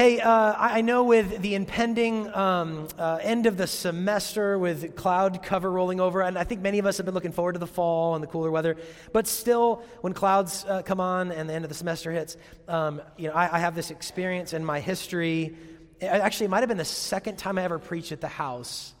[0.00, 5.42] Hey, uh, I know with the impending um, uh, end of the semester, with cloud
[5.42, 7.66] cover rolling over, and I think many of us have been looking forward to the
[7.66, 8.78] fall and the cooler weather.
[9.12, 13.02] But still, when clouds uh, come on and the end of the semester hits, um,
[13.18, 15.54] you know, I, I have this experience in my history.
[16.00, 18.94] Actually, it might have been the second time I ever preached at the house.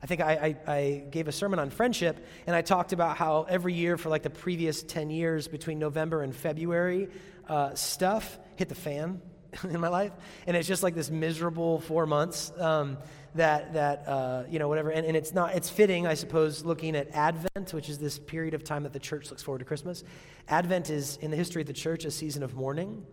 [0.00, 3.46] I think I, I, I gave a sermon on friendship, and I talked about how
[3.48, 7.08] every year for like the previous 10 years between November and February,
[7.48, 9.20] uh, stuff hit the fan
[9.70, 10.12] in my life.
[10.46, 12.98] And it's just like this miserable four months um,
[13.34, 14.90] that, that uh, you know, whatever.
[14.90, 18.54] And, and it's not, it's fitting, I suppose, looking at Advent, which is this period
[18.54, 20.04] of time that the church looks forward to Christmas.
[20.48, 23.04] Advent is, in the history of the church, a season of mourning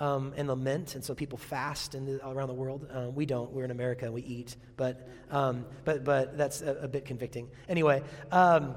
[0.00, 2.86] um, and lament, and so people fast in the, around the world.
[2.90, 3.50] Um, we don't.
[3.52, 7.48] We're in America we eat, but um, but but that's a, a bit convicting.
[7.68, 8.74] Anyway, um,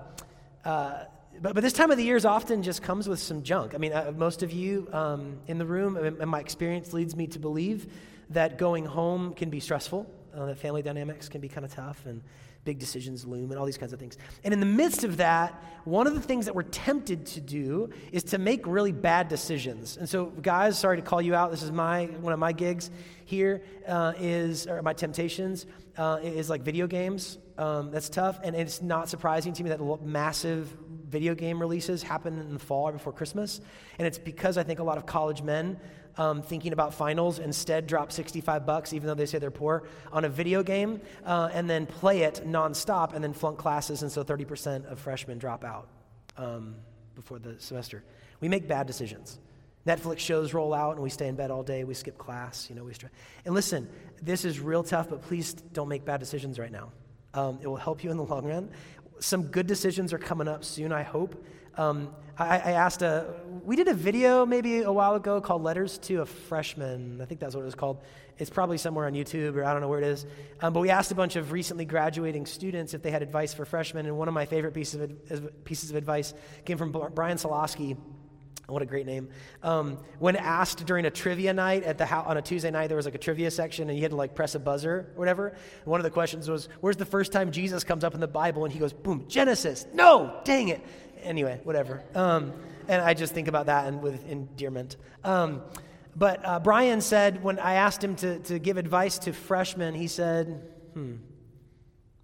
[0.63, 1.05] uh,
[1.41, 3.73] but but this time of the year is often just comes with some junk.
[3.75, 7.15] I mean, uh, most of you um, in the room, and and my experience leads
[7.15, 7.91] me to believe
[8.31, 10.09] that going home can be stressful.
[10.33, 12.21] Uh, that family dynamics can be kind of tough, and
[12.65, 14.17] big decisions loom, and all these kinds of things.
[14.43, 17.89] And in the midst of that, one of the things that we're tempted to do
[18.11, 19.97] is to make really bad decisions.
[19.97, 21.51] And so, guys, sorry to call you out.
[21.51, 22.91] This is my one of my gigs
[23.25, 25.65] here uh, is or my temptations
[25.97, 27.37] uh, is like video games.
[27.57, 30.71] Um, that's tough, and it's not surprising to me that massive
[31.09, 33.59] video game releases happen in the fall or before Christmas.
[33.97, 35.79] And it's because I think a lot of college men
[36.17, 40.25] um, thinking about finals instead drop 65 bucks, even though they say they're poor, on
[40.25, 44.03] a video game uh, and then play it nonstop and then flunk classes.
[44.03, 45.87] And so 30% of freshmen drop out
[46.37, 46.75] um,
[47.15, 48.03] before the semester.
[48.39, 49.39] We make bad decisions.
[49.87, 51.83] Netflix shows roll out and we stay in bed all day.
[51.83, 52.69] We skip class.
[52.69, 52.93] You know, we
[53.45, 53.89] and listen,
[54.21, 56.91] this is real tough, but please don't make bad decisions right now.
[57.33, 58.71] Um, it will help you in the long run.
[59.19, 61.43] Some good decisions are coming up soon, I hope.
[61.77, 63.25] Um, I, I asked a,
[63.63, 67.21] we did a video maybe a while ago called Letters to a Freshman.
[67.21, 68.01] I think that's what it was called.
[68.37, 70.25] It's probably somewhere on YouTube or I don't know where it is.
[70.61, 73.65] Um, but we asked a bunch of recently graduating students if they had advice for
[73.65, 74.05] freshmen.
[74.05, 76.33] And one of my favorite pieces of, pieces of advice
[76.65, 77.97] came from Brian Solosky.
[78.69, 79.29] What a great name.
[79.63, 83.05] Um, when asked during a trivia night at the on a Tuesday night, there was
[83.05, 85.47] like a trivia section and you had to like press a buzzer or whatever.
[85.47, 88.27] And one of the questions was, Where's the first time Jesus comes up in the
[88.27, 88.65] Bible?
[88.65, 89.85] And he goes, Boom, Genesis.
[89.93, 90.81] No, dang it.
[91.21, 92.03] Anyway, whatever.
[92.15, 92.53] Um,
[92.87, 94.97] and I just think about that and with endearment.
[95.23, 95.61] Um,
[96.15, 100.07] but uh, Brian said, when I asked him to, to give advice to freshmen, he
[100.07, 101.15] said, Hmm,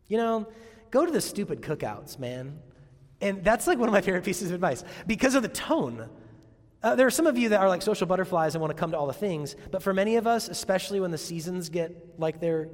[0.08, 0.48] you know,
[0.92, 2.60] go to the stupid cookouts, man.
[3.22, 6.10] And that's like one of my favorite pieces of advice because of the tone.
[6.86, 8.92] Uh, there are some of you that are like social butterflies and want to come
[8.92, 12.40] to all the things, but for many of us, especially when the seasons get like
[12.40, 12.70] they're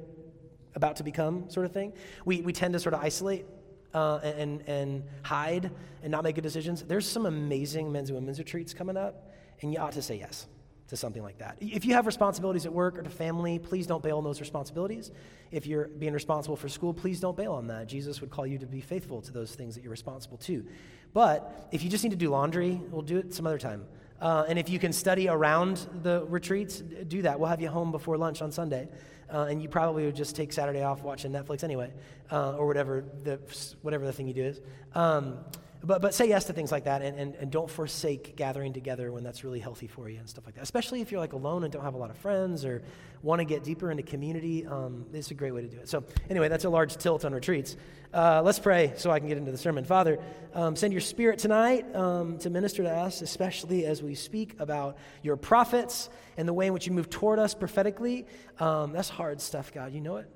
[0.74, 1.94] about to become, sort of thing,
[2.26, 3.46] we, we tend to sort of isolate
[3.94, 5.70] uh, and, and hide
[6.02, 6.82] and not make good decisions.
[6.82, 10.46] There's some amazing men's and women's retreats coming up, and you ought to say yes
[10.88, 11.56] to something like that.
[11.62, 15.10] If you have responsibilities at work or to family, please don't bail on those responsibilities.
[15.50, 17.86] If you're being responsible for school, please don't bail on that.
[17.86, 20.66] Jesus would call you to be faithful to those things that you're responsible to.
[21.14, 23.86] But if you just need to do laundry, we'll do it some other time.
[24.22, 27.40] Uh, and if you can study around the retreats, do that.
[27.40, 28.88] We'll have you home before lunch on Sunday.
[29.28, 31.90] Uh, and you probably would just take Saturday off watching Netflix anyway,
[32.30, 33.40] uh, or whatever the,
[33.80, 34.60] whatever the thing you do is.
[34.94, 35.38] Um,
[35.84, 39.10] but, but say yes to things like that and, and, and don't forsake gathering together
[39.10, 40.62] when that's really healthy for you and stuff like that.
[40.62, 42.82] Especially if you're like alone and don't have a lot of friends or
[43.22, 44.64] want to get deeper into community.
[44.64, 45.88] Um, it's a great way to do it.
[45.88, 47.76] So, anyway, that's a large tilt on retreats.
[48.14, 49.84] Uh, let's pray so I can get into the sermon.
[49.84, 50.18] Father,
[50.54, 54.98] um, send your spirit tonight um, to minister to us, especially as we speak about
[55.22, 58.26] your prophets and the way in which you move toward us prophetically.
[58.60, 59.92] Um, that's hard stuff, God.
[59.92, 60.30] You know it.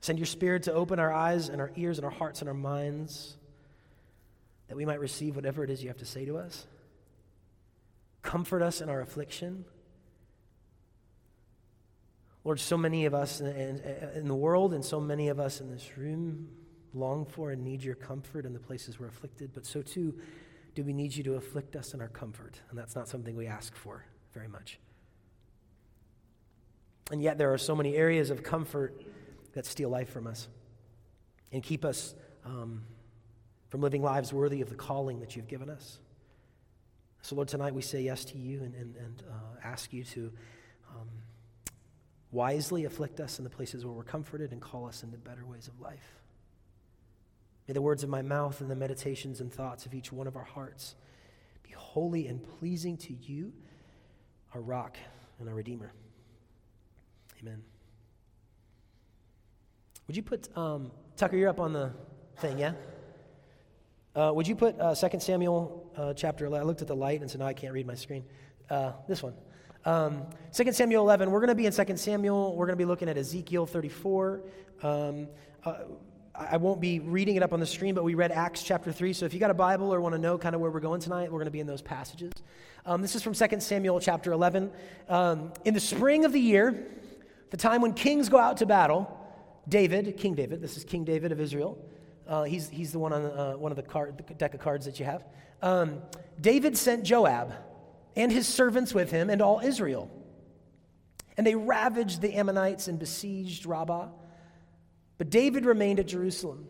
[0.00, 2.54] Send your spirit to open our eyes and our ears and our hearts and our
[2.54, 3.36] minds
[4.72, 6.66] that we might receive whatever it is you have to say to us.
[8.22, 9.66] Comfort us in our affliction.
[12.42, 15.98] Lord, so many of us in, the world and so many of us in this
[15.98, 16.48] room
[16.94, 20.18] long for and need your comfort in the places we're afflicted, but so too
[20.74, 22.58] do we need you to afflict us in our comfort.
[22.70, 24.78] And that's not something we ask for very much.
[27.10, 29.02] And yet, there are so many areas of comfort
[29.52, 30.48] that steal life from us
[31.52, 32.14] and keep us.
[32.46, 32.84] Um,
[33.72, 35.98] from living lives worthy of the calling that you've given us.
[37.22, 40.30] So, Lord, tonight we say yes to you and, and, and uh, ask you to
[40.90, 41.08] um,
[42.32, 45.68] wisely afflict us in the places where we're comforted and call us into better ways
[45.68, 46.20] of life.
[47.66, 50.36] May the words of my mouth and the meditations and thoughts of each one of
[50.36, 50.94] our hearts
[51.62, 53.54] be holy and pleasing to you,
[54.52, 54.98] our rock
[55.40, 55.94] and our Redeemer.
[57.40, 57.62] Amen.
[60.08, 61.90] Would you put, um, Tucker, you're up on the
[62.36, 62.74] thing, yeah?
[64.14, 66.64] Uh, would you put uh, 2 Samuel uh, chapter 11?
[66.64, 68.24] I looked at the light and said, no, I can't read my screen.
[68.68, 69.34] Uh, this one.
[69.86, 72.54] Um, 2 Samuel 11, we're going to be in 2 Samuel.
[72.54, 74.42] We're going to be looking at Ezekiel 34.
[74.82, 75.28] Um,
[75.64, 75.74] uh,
[76.34, 79.14] I won't be reading it up on the screen, but we read Acts chapter 3.
[79.14, 81.00] So if you got a Bible or want to know kind of where we're going
[81.00, 82.32] tonight, we're going to be in those passages.
[82.84, 84.70] Um, this is from 2 Samuel chapter 11.
[85.08, 86.86] Um, in the spring of the year,
[87.50, 89.18] the time when kings go out to battle,
[89.68, 91.78] David, King David, this is King David of Israel.
[92.26, 94.86] Uh, he's, he's the one on uh, one of the, card, the deck of cards
[94.86, 95.24] that you have.
[95.60, 96.02] Um,
[96.40, 97.52] David sent Joab
[98.16, 100.10] and his servants with him and all Israel.
[101.36, 104.08] And they ravaged the Ammonites and besieged Rabbah.
[105.18, 106.68] But David remained at Jerusalem.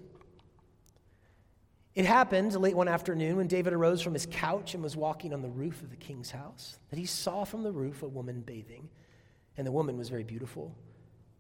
[1.94, 5.43] It happened late one afternoon when David arose from his couch and was walking on
[5.43, 8.88] the roof of the king's house that he saw from the roof a woman bathing,
[9.58, 10.75] and the woman was very beautiful.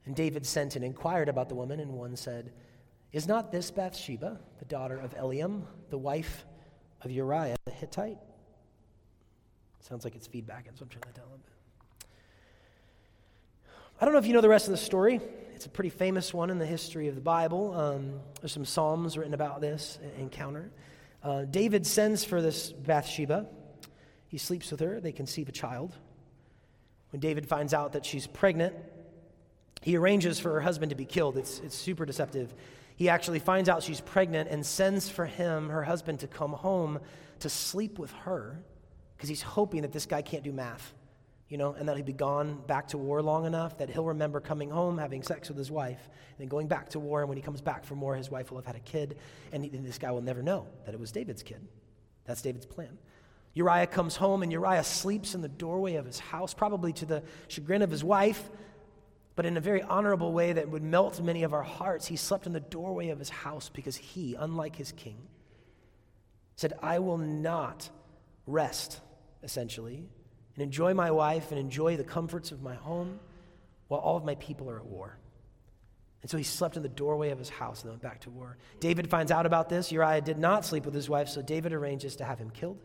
[0.04, 2.52] And David sent and inquired about the woman, and one said,
[3.12, 6.46] Is not this Bathsheba, the daughter of Eliam, the wife
[7.02, 8.18] of Uriah the Hittite?
[9.80, 12.06] Sounds like it's feedback, and so I'm trying to tell bit.
[14.00, 15.20] I don't know if you know the rest of the story.
[15.54, 17.74] It's a pretty famous one in the history of the Bible.
[17.74, 20.70] Um, there's some Psalms written about this encounter.
[21.22, 23.46] Uh, David sends for this Bathsheba.
[24.28, 25.00] He sleeps with her.
[25.00, 25.94] They conceive a child.
[27.10, 28.74] When David finds out that she's pregnant,
[29.82, 31.36] he arranges for her husband to be killed.
[31.36, 32.54] It's, it's super deceptive.
[32.96, 37.00] He actually finds out she's pregnant and sends for him, her husband, to come home
[37.40, 38.62] to sleep with her
[39.16, 40.94] because he's hoping that this guy can't do math
[41.52, 44.40] you know, and that he'll be gone back to war long enough that he'll remember
[44.40, 47.20] coming home, having sex with his wife, and then going back to war.
[47.20, 49.18] And when he comes back from war, his wife will have had a kid,
[49.52, 51.60] and, he, and this guy will never know that it was David's kid.
[52.24, 52.96] That's David's plan.
[53.52, 57.22] Uriah comes home, and Uriah sleeps in the doorway of his house, probably to the
[57.48, 58.48] chagrin of his wife,
[59.34, 62.06] but in a very honorable way that would melt many of our hearts.
[62.06, 65.16] He slept in the doorway of his house because he, unlike his king,
[66.56, 67.88] said, I will not
[68.46, 69.00] rest,
[69.42, 70.04] essentially,
[70.54, 73.20] and enjoy my wife and enjoy the comforts of my home
[73.88, 75.18] while all of my people are at war.
[76.20, 78.30] And so he slept in the doorway of his house and then went back to
[78.30, 78.56] war.
[78.80, 79.90] David finds out about this.
[79.90, 82.78] Uriah did not sleep with his wife, so David arranges to have him killed.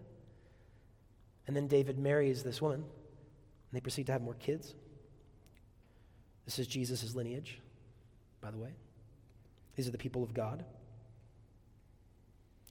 [1.45, 2.87] And then David marries this woman, and
[3.71, 4.73] they proceed to have more kids.
[6.47, 7.59] This is Jesus' lineage,
[8.39, 8.71] by the way.
[9.75, 10.63] These are the people of God.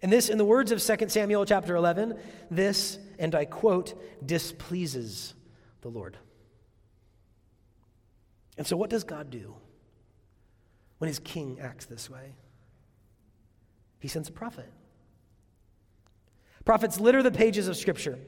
[0.01, 2.19] And this, in the words of 2 Samuel chapter 11,
[2.51, 3.95] this, and I quote,
[4.27, 5.35] displeases
[5.83, 6.17] the Lord.
[8.57, 9.55] And so, what does God do
[10.97, 12.35] when his king acts this way?
[14.01, 14.73] He sends a prophet.
[16.65, 18.19] Prophets litter the pages of Scripture.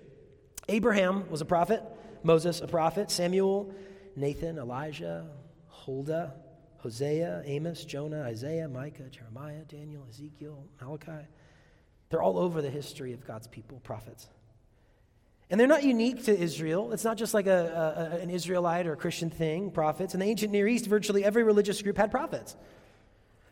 [0.68, 1.82] Abraham was a prophet,
[2.22, 3.72] Moses a prophet, Samuel,
[4.18, 5.26] Nathan, Elijah,
[5.68, 6.34] Huldah,
[6.78, 11.26] Hosea, Amos, Jonah, Isaiah, Micah, Jeremiah, Daniel, Ezekiel, Malachi.
[12.10, 14.28] They're all over the history of God's people, prophets.
[15.50, 16.92] And they're not unique to Israel.
[16.92, 20.14] It's not just like a, a, an Israelite or a Christian thing, prophets.
[20.14, 22.54] In the ancient Near East, virtually every religious group had prophets.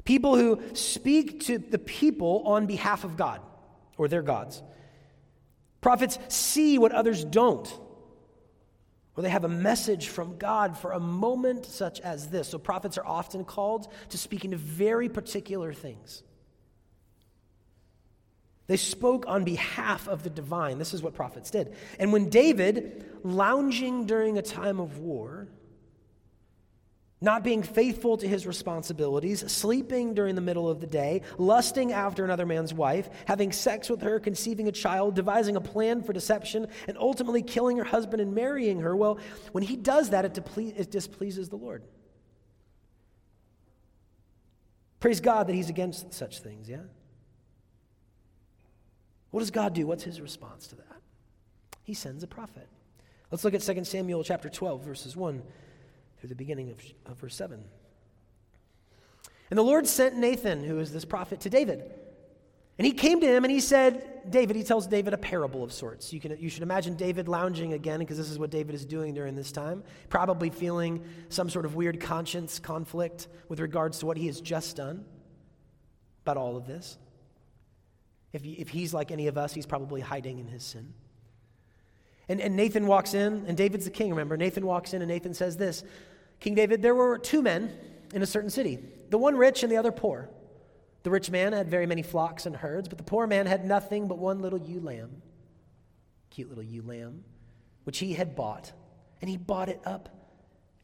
[0.04, 3.40] People who speak to the people on behalf of God
[3.96, 4.62] or their gods.
[5.80, 7.66] Prophets see what others don't,
[9.16, 12.48] or they have a message from God for a moment such as this.
[12.48, 16.22] So, prophets are often called to speak into very particular things.
[18.66, 20.78] They spoke on behalf of the divine.
[20.78, 21.74] This is what prophets did.
[21.98, 25.48] And when David, lounging during a time of war,
[27.20, 32.24] not being faithful to his responsibilities, sleeping during the middle of the day, lusting after
[32.24, 36.66] another man's wife, having sex with her, conceiving a child, devising a plan for deception,
[36.86, 39.18] and ultimately killing her husband and marrying her, well,
[39.52, 41.82] when he does that, it, deple- it displeases the Lord.
[45.00, 46.82] Praise God that he's against such things, yeah?
[49.30, 49.86] What does God do?
[49.86, 51.00] What's his response to that?
[51.82, 52.68] He sends a prophet.
[53.30, 55.42] Let's look at 2 Samuel chapter 12, verses 1
[56.26, 57.62] through the beginning of, of verse 7.
[59.48, 61.88] And the Lord sent Nathan, who is this prophet, to David.
[62.78, 65.72] And he came to him and he said, David, he tells David a parable of
[65.72, 66.12] sorts.
[66.12, 69.14] You, can, you should imagine David lounging again, because this is what David is doing
[69.14, 74.16] during this time, probably feeling some sort of weird conscience conflict with regards to what
[74.16, 75.04] he has just done
[76.24, 76.98] about all of this.
[78.32, 80.92] If, if he's like any of us, he's probably hiding in his sin.
[82.28, 84.36] And, and Nathan walks in, and David's the king, remember?
[84.36, 85.84] Nathan walks in, and Nathan says this
[86.40, 87.72] King David, there were two men
[88.12, 88.78] in a certain city,
[89.10, 90.28] the one rich and the other poor.
[91.02, 94.08] The rich man had very many flocks and herds, but the poor man had nothing
[94.08, 95.22] but one little ewe lamb,
[96.30, 97.24] cute little ewe lamb,
[97.84, 98.72] which he had bought.
[99.20, 100.08] And he bought it up,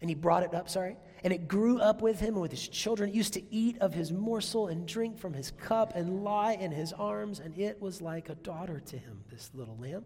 [0.00, 2.66] and he brought it up, sorry, and it grew up with him and with his
[2.66, 3.10] children.
[3.10, 6.70] It used to eat of his morsel and drink from his cup and lie in
[6.70, 10.04] his arms, and it was like a daughter to him, this little lamb.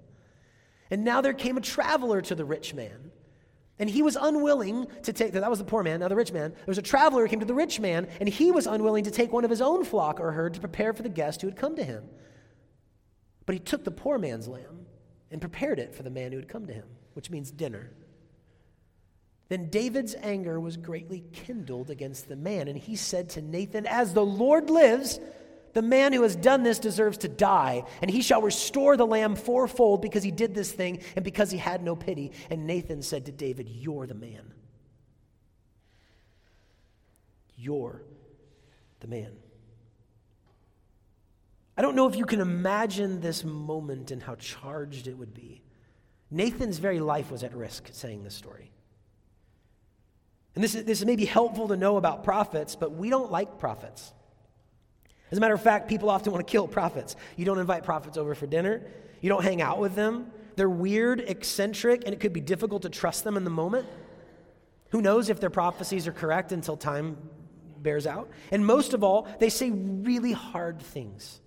[0.90, 3.10] And now there came a traveler to the rich man,
[3.78, 6.52] And he was unwilling to take, that was the poor man, now the rich man.
[6.52, 9.10] There was a traveler who came to the rich man, and he was unwilling to
[9.10, 11.56] take one of his own flock or herd to prepare for the guest who had
[11.56, 12.04] come to him.
[13.44, 14.86] But he took the poor man's lamb
[15.30, 17.92] and prepared it for the man who had come to him, which means dinner.
[19.48, 24.12] Then David's anger was greatly kindled against the man, and he said to Nathan, As
[24.12, 25.20] the Lord lives,
[25.76, 29.36] the man who has done this deserves to die, and he shall restore the lamb
[29.36, 32.32] fourfold because he did this thing and because he had no pity.
[32.48, 34.54] And Nathan said to David, You're the man.
[37.58, 38.00] You're
[39.00, 39.32] the man.
[41.76, 45.60] I don't know if you can imagine this moment and how charged it would be.
[46.30, 48.70] Nathan's very life was at risk saying this story.
[50.54, 54.14] And this, this may be helpful to know about prophets, but we don't like prophets.
[55.30, 57.16] As a matter of fact, people often want to kill prophets.
[57.36, 58.82] You don't invite prophets over for dinner,
[59.20, 60.30] you don't hang out with them.
[60.56, 63.86] They're weird, eccentric, and it could be difficult to trust them in the moment.
[64.90, 67.18] Who knows if their prophecies are correct until time
[67.82, 68.30] bears out?
[68.50, 71.40] And most of all, they say really hard things.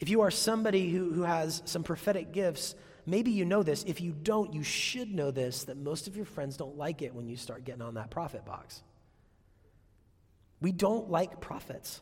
[0.00, 2.74] If you are somebody who, who has some prophetic gifts,
[3.04, 3.84] maybe you know this.
[3.84, 7.14] If you don't, you should know this that most of your friends don't like it
[7.14, 8.82] when you start getting on that prophet box.
[10.62, 12.00] We don't like prophets.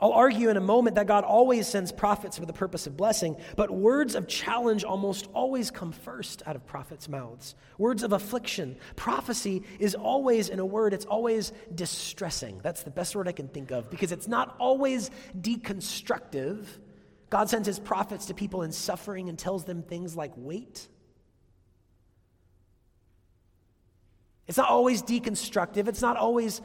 [0.00, 3.36] I'll argue in a moment that God always sends prophets for the purpose of blessing,
[3.56, 7.56] but words of challenge almost always come first out of prophets' mouths.
[7.78, 8.76] Words of affliction.
[8.94, 12.60] Prophecy is always, in a word, it's always distressing.
[12.62, 16.64] That's the best word I can think of because it's not always deconstructive.
[17.28, 20.88] God sends his prophets to people in suffering and tells them things like, wait
[24.48, 25.86] It's not always deconstructive.
[25.88, 26.62] It's not always,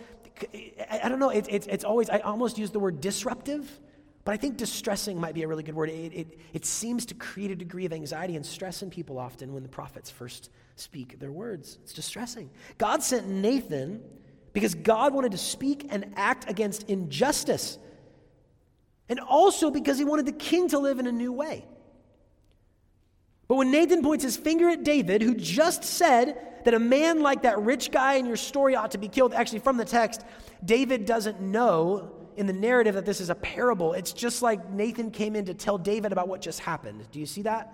[0.90, 3.80] I don't know, it, it, it's always, I almost use the word disruptive,
[4.24, 5.90] but I think distressing might be a really good word.
[5.90, 9.54] It, it, it seems to create a degree of anxiety and stress in people often
[9.54, 11.78] when the prophets first speak their words.
[11.84, 12.50] It's distressing.
[12.78, 14.02] God sent Nathan
[14.54, 17.78] because God wanted to speak and act against injustice,
[19.10, 21.66] and also because he wanted the king to live in a new way.
[23.50, 27.44] But when Nathan points his finger at David, who just said that a man like
[27.44, 30.24] that rich guy in your story ought to be killed, actually, from the text,
[30.64, 33.94] David doesn't know in the narrative that this is a parable.
[33.94, 37.06] It's just like Nathan came in to tell David about what just happened.
[37.12, 37.74] Do you see that?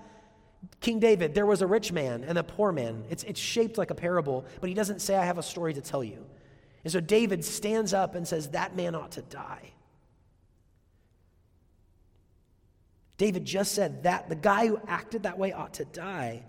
[0.82, 3.06] King David, there was a rich man and a poor man.
[3.10, 5.82] It's, it's shaped like a parable, but he doesn't say, I have a story to
[5.82, 6.26] tell you.
[6.84, 9.74] And so David stands up and says, That man ought to die.
[13.18, 16.44] David just said that the guy who acted that way ought to die.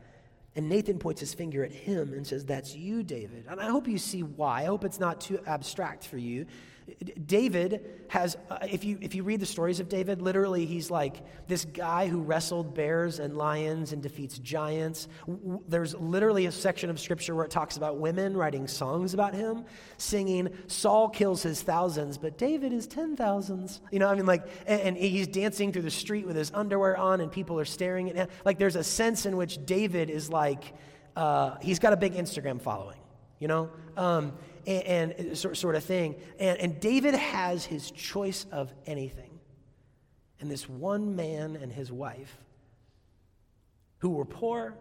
[0.56, 3.46] And Nathan points his finger at him and says, That's you, David.
[3.48, 4.62] And I hope you see why.
[4.62, 6.46] I hope it's not too abstract for you.
[7.26, 11.22] David has, uh, if, you, if you read the stories of David, literally he's like
[11.46, 15.08] this guy who wrestled bears and lions and defeats giants.
[15.68, 19.64] There's literally a section of scripture where it talks about women writing songs about him,
[19.96, 23.80] singing, Saul kills his thousands, but David is ten thousands.
[23.90, 26.96] You know, I mean, like, and, and he's dancing through the street with his underwear
[26.96, 28.28] on and people are staring at him.
[28.44, 30.74] Like, there's a sense in which David is like,
[31.16, 32.98] uh, he's got a big Instagram following,
[33.38, 33.70] you know?
[33.96, 34.32] Um,
[34.66, 36.16] and, and sort of thing.
[36.38, 39.38] And, and David has his choice of anything.
[40.40, 42.36] And this one man and his wife,
[43.98, 44.74] who were poor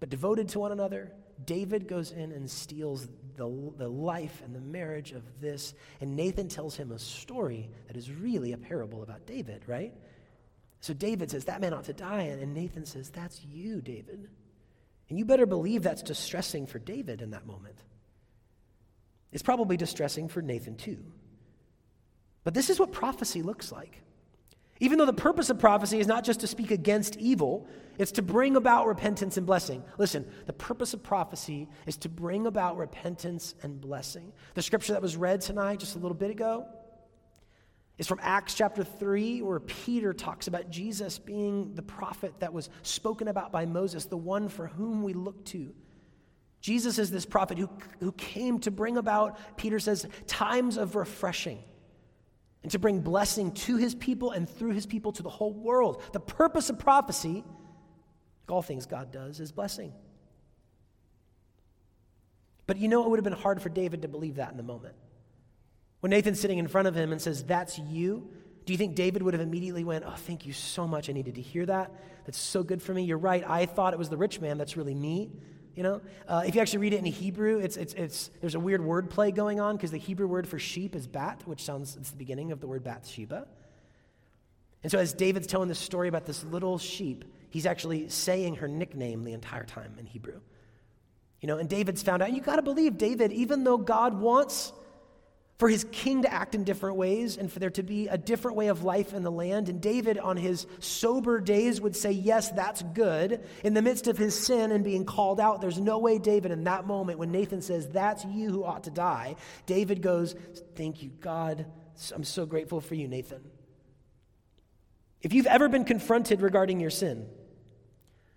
[0.00, 1.12] but devoted to one another,
[1.44, 5.74] David goes in and steals the, the life and the marriage of this.
[6.00, 9.92] And Nathan tells him a story that is really a parable about David, right?
[10.80, 12.22] So David says, That man ought to die.
[12.22, 14.28] And Nathan says, That's you, David.
[15.08, 17.82] And you better believe that's distressing for David in that moment.
[19.32, 20.98] It's probably distressing for Nathan too.
[22.44, 24.02] But this is what prophecy looks like.
[24.80, 27.66] Even though the purpose of prophecy is not just to speak against evil,
[27.98, 29.82] it's to bring about repentance and blessing.
[29.98, 34.32] Listen, the purpose of prophecy is to bring about repentance and blessing.
[34.54, 36.66] The scripture that was read tonight, just a little bit ago,
[37.98, 42.70] is from Acts chapter 3, where Peter talks about Jesus being the prophet that was
[42.82, 45.74] spoken about by Moses, the one for whom we look to.
[46.60, 47.68] Jesus is this prophet who,
[48.00, 51.62] who came to bring about, Peter says, times of refreshing
[52.62, 56.02] and to bring blessing to his people and through his people to the whole world.
[56.12, 59.92] The purpose of prophecy, like all things God does, is blessing.
[62.66, 64.62] But you know, it would have been hard for David to believe that in the
[64.62, 64.94] moment.
[66.00, 68.30] When Nathan's sitting in front of him and says, That's you,
[68.66, 71.08] do you think David would have immediately went, Oh, thank you so much.
[71.08, 71.92] I needed to hear that.
[72.26, 73.04] That's so good for me.
[73.04, 73.42] You're right.
[73.48, 74.58] I thought it was the rich man.
[74.58, 75.30] That's really me.
[75.78, 78.58] You know, uh, if you actually read it in Hebrew, it's, it's, it's, there's a
[78.58, 81.96] weird word play going on because the Hebrew word for sheep is bat, which sounds,
[81.96, 83.46] it's the beginning of the word Bathsheba.
[84.82, 88.66] And so as David's telling this story about this little sheep, He's actually saying her
[88.66, 90.40] nickname the entire time in Hebrew.
[91.40, 94.18] You know, and David's found out, and you got to believe David, even though God
[94.18, 94.72] wants
[95.58, 98.56] for his king to act in different ways and for there to be a different
[98.56, 99.68] way of life in the land.
[99.68, 103.44] And David, on his sober days, would say, Yes, that's good.
[103.64, 106.64] In the midst of his sin and being called out, there's no way, David, in
[106.64, 109.34] that moment when Nathan says, That's you who ought to die,
[109.66, 110.36] David goes,
[110.76, 111.66] Thank you, God.
[112.14, 113.42] I'm so grateful for you, Nathan.
[115.20, 117.26] If you've ever been confronted regarding your sin,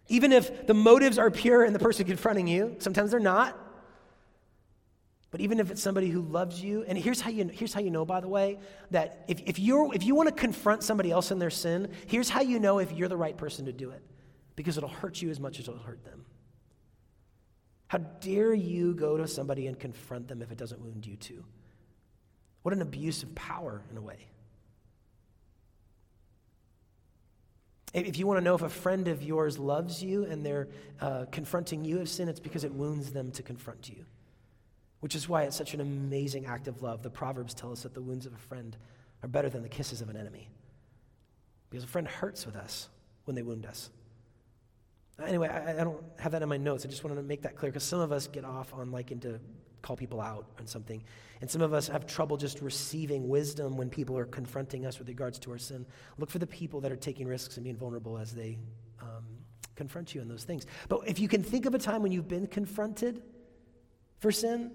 [0.07, 3.55] even if the motives are pure in the person confronting you, sometimes they're not.
[5.31, 7.89] But even if it's somebody who loves you, and here's how you, here's how you
[7.89, 8.59] know, by the way,
[8.91, 12.29] that if, if, you're, if you want to confront somebody else in their sin, here's
[12.29, 14.03] how you know if you're the right person to do it.
[14.57, 16.25] Because it'll hurt you as much as it'll hurt them.
[17.87, 21.45] How dare you go to somebody and confront them if it doesn't wound you too?
[22.61, 24.27] What an abuse of power, in a way.
[27.93, 30.67] If you want to know if a friend of yours loves you and they're
[30.99, 34.05] uh, confronting you of sin, it's because it wounds them to confront you
[35.01, 37.03] which is why it's such an amazing act of love.
[37.03, 38.75] The Proverbs tell us that the wounds of a friend
[39.23, 40.49] are better than the kisses of an enemy.
[41.69, 42.89] Because a friend hurts with us
[43.25, 43.89] when they wound us.
[45.25, 46.85] Anyway, I, I don't have that in my notes.
[46.85, 49.19] I just wanted to make that clear because some of us get off on liking
[49.21, 49.39] to
[49.81, 51.03] call people out on something.
[51.41, 55.07] And some of us have trouble just receiving wisdom when people are confronting us with
[55.07, 55.85] regards to our sin.
[56.17, 58.57] Look for the people that are taking risks and being vulnerable as they
[59.01, 59.25] um,
[59.75, 60.65] confront you in those things.
[60.87, 63.23] But if you can think of a time when you've been confronted
[64.19, 64.71] for sin,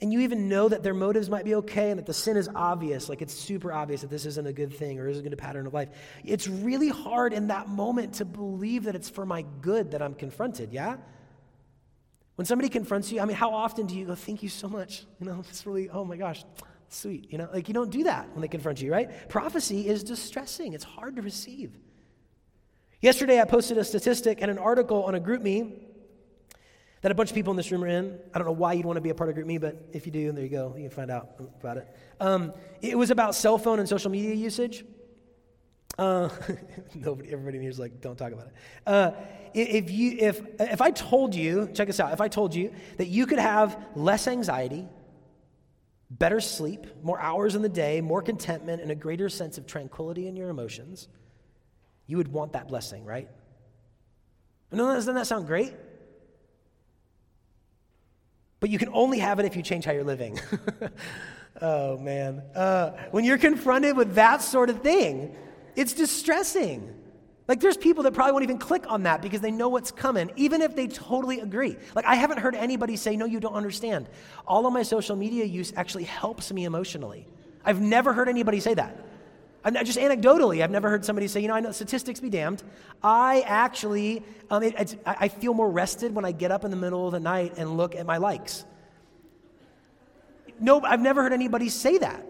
[0.00, 2.48] and you even know that their motives might be okay and that the sin is
[2.54, 5.38] obvious, like it's super obvious that this isn't a good thing or isn't a good
[5.38, 5.90] pattern of life,
[6.24, 10.14] it's really hard in that moment to believe that it's for my good that I'm
[10.14, 10.96] confronted, yeah?
[12.36, 15.04] When somebody confronts you, I mean, how often do you go, thank you so much?
[15.20, 16.44] You know, it's really, oh my gosh,
[16.88, 17.30] sweet.
[17.30, 19.28] You know, like you don't do that when they confront you, right?
[19.28, 21.78] Prophecy is distressing, it's hard to receive.
[23.02, 25.89] Yesterday, I posted a statistic and an article on a GroupMe
[27.02, 28.18] that a bunch of people in this room are in.
[28.34, 30.12] I don't know why you'd want to be a part of GroupMe, but if you
[30.12, 30.74] do, there you go.
[30.76, 31.30] You can find out
[31.60, 31.88] about it.
[32.20, 34.84] Um, it was about cell phone and social media usage.
[35.98, 36.28] Uh,
[36.94, 38.52] nobody, everybody in here is like, don't talk about it.
[38.86, 39.12] Uh,
[39.54, 43.08] if, you, if, if I told you, check this out, if I told you that
[43.08, 44.86] you could have less anxiety,
[46.10, 50.28] better sleep, more hours in the day, more contentment, and a greater sense of tranquility
[50.28, 51.08] in your emotions,
[52.06, 53.28] you would want that blessing, right?
[54.72, 55.74] No, doesn't that sound great?
[58.60, 60.38] But you can only have it if you change how you're living.
[61.62, 62.42] oh, man.
[62.54, 65.34] Uh, when you're confronted with that sort of thing,
[65.76, 66.94] it's distressing.
[67.48, 70.30] Like, there's people that probably won't even click on that because they know what's coming,
[70.36, 71.76] even if they totally agree.
[71.96, 74.08] Like, I haven't heard anybody say, No, you don't understand.
[74.46, 77.26] All of my social media use actually helps me emotionally.
[77.64, 78.96] I've never heard anybody say that.
[79.62, 82.62] I'm just anecdotally, I've never heard somebody say, you know, I know statistics be damned.
[83.02, 87.06] I actually, um, it, I feel more rested when I get up in the middle
[87.06, 88.64] of the night and look at my likes.
[90.58, 92.24] No, I've never heard anybody say that.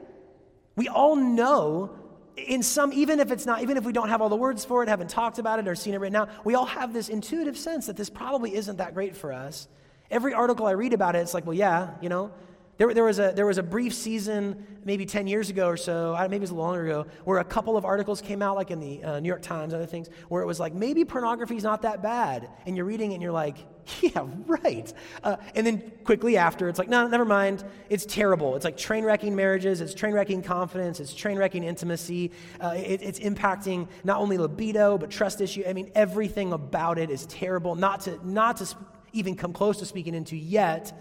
[0.76, 1.96] We all know
[2.36, 4.82] in some, even if it's not, even if we don't have all the words for
[4.82, 7.56] it, haven't talked about it or seen it right now, we all have this intuitive
[7.56, 9.68] sense that this probably isn't that great for us.
[10.10, 12.32] Every article I read about it, it's like, well, yeah, you know,
[12.80, 16.16] there, there, was a, there was a brief season, maybe 10 years ago or so,
[16.18, 19.04] maybe it was longer ago, where a couple of articles came out, like in the
[19.04, 21.82] uh, New York Times, and other things, where it was like, maybe pornography is not
[21.82, 22.48] that bad.
[22.64, 23.58] And you're reading it and you're like,
[24.00, 24.90] yeah, right.
[25.22, 27.64] Uh, and then quickly after, it's like, no, never mind.
[27.90, 28.56] It's terrible.
[28.56, 32.30] It's like train wrecking marriages, it's train wrecking confidence, it's train wrecking intimacy.
[32.62, 35.64] Uh, it, it's impacting not only libido, but trust issue.
[35.68, 38.74] I mean, everything about it is terrible, not to, not to
[39.12, 40.94] even come close to speaking into yet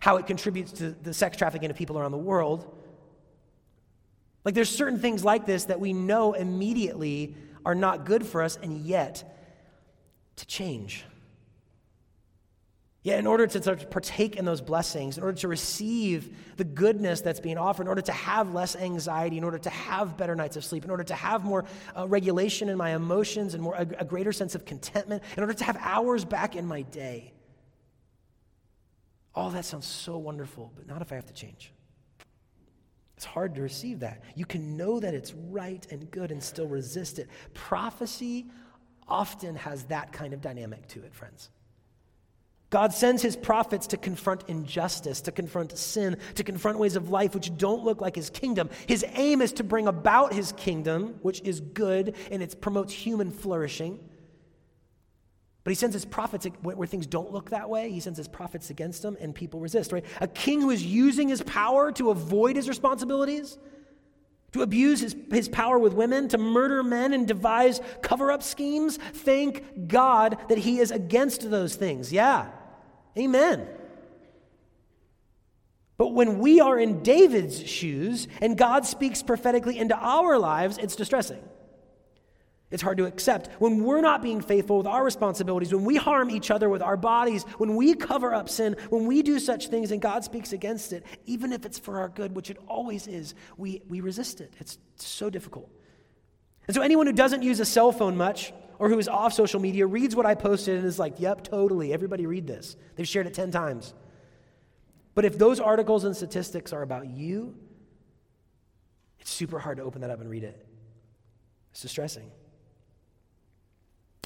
[0.00, 2.76] how it contributes to the sex trafficking of people around the world.
[4.44, 8.58] Like, there's certain things like this that we know immediately are not good for us,
[8.60, 9.22] and yet
[10.36, 11.04] to change.
[13.02, 17.20] Yeah, in order to, to partake in those blessings, in order to receive the goodness
[17.20, 20.56] that's being offered, in order to have less anxiety, in order to have better nights
[20.56, 21.64] of sleep, in order to have more
[21.96, 25.54] uh, regulation in my emotions and more, a, a greater sense of contentment, in order
[25.54, 27.32] to have hours back in my day.
[29.34, 31.72] All that sounds so wonderful, but not if I have to change.
[33.16, 34.22] It's hard to receive that.
[34.34, 37.28] You can know that it's right and good and still resist it.
[37.52, 38.46] Prophecy
[39.06, 41.50] often has that kind of dynamic to it, friends.
[42.70, 47.34] God sends his prophets to confront injustice, to confront sin, to confront ways of life
[47.34, 48.70] which don't look like his kingdom.
[48.86, 53.32] His aim is to bring about his kingdom, which is good and it promotes human
[53.32, 53.98] flourishing.
[55.62, 57.90] But he sends his prophets where things don't look that way.
[57.90, 60.04] He sends his prophets against them, and people resist, right?
[60.20, 63.58] A king who is using his power to avoid his responsibilities
[64.52, 68.96] to abuse his, his power with women, to murder men and devise cover up schemes.
[68.96, 72.12] Thank God that he is against those things.
[72.12, 72.48] Yeah.
[73.16, 73.68] Amen.
[75.96, 80.96] But when we are in David's shoes and God speaks prophetically into our lives, it's
[80.96, 81.42] distressing.
[82.70, 83.48] It's hard to accept.
[83.58, 86.96] When we're not being faithful with our responsibilities, when we harm each other with our
[86.96, 90.92] bodies, when we cover up sin, when we do such things and God speaks against
[90.92, 94.54] it, even if it's for our good, which it always is, we, we resist it.
[94.60, 95.68] It's so difficult.
[96.68, 99.58] And so, anyone who doesn't use a cell phone much or who is off social
[99.58, 101.92] media reads what I posted and is like, yep, totally.
[101.92, 102.76] Everybody read this.
[102.94, 103.94] They've shared it 10 times.
[105.14, 107.56] But if those articles and statistics are about you,
[109.18, 110.64] it's super hard to open that up and read it.
[111.72, 112.30] It's distressing.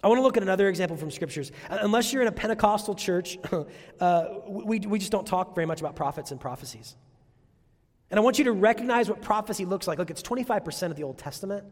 [0.04, 1.50] I want to look at another example from scriptures.
[1.70, 3.38] Uh, unless you're in a Pentecostal church,
[4.00, 6.94] uh, we, we just don't talk very much about prophets and prophecies.
[8.10, 9.98] And I want you to recognize what prophecy looks like.
[9.98, 11.64] Look, it's 25% of the Old Testament.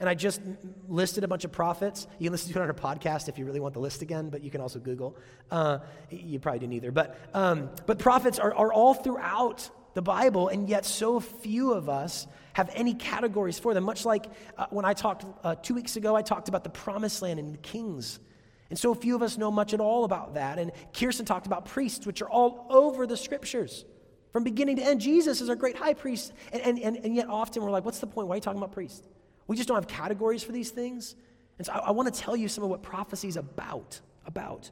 [0.00, 0.40] And I just
[0.88, 2.08] listed a bunch of prophets.
[2.18, 4.30] You can listen to it on our podcast if you really want the list again,
[4.30, 5.16] but you can also Google.
[5.52, 5.78] Uh,
[6.10, 6.90] you probably do neither.
[6.90, 11.88] But, um, but prophets are, are all throughout the Bible, and yet so few of
[11.88, 13.84] us have any categories for them.
[13.84, 14.26] Much like
[14.58, 17.54] uh, when I talked uh, two weeks ago, I talked about the promised land and
[17.54, 18.20] the kings.
[18.68, 20.58] And so few of us know much at all about that.
[20.58, 23.86] And Kirsten talked about priests, which are all over the scriptures
[24.34, 25.00] from beginning to end.
[25.00, 26.34] Jesus is our great high priest.
[26.52, 28.28] And, and, and, and yet often we're like, what's the point?
[28.28, 29.08] Why are you talking about priests?
[29.46, 31.16] We just don't have categories for these things.
[31.56, 33.98] And so I, I want to tell you some of what prophecy is about.
[34.26, 34.70] About.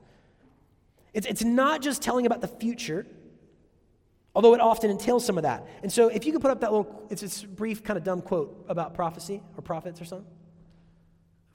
[1.15, 3.07] It's, it's not just telling about the future
[4.35, 5.67] although it often entails some of that.
[5.83, 8.21] And so if you could put up that little, it's this brief kind of dumb
[8.21, 10.27] quote about prophecy or prophets or something.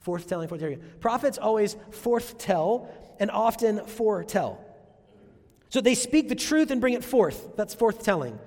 [0.00, 0.82] Forth telling, forth telling.
[1.00, 2.88] Prophets always forth tell
[3.18, 4.64] and often foretell.
[5.68, 7.54] So they speak the truth and bring it forth.
[7.56, 8.38] That's forth telling.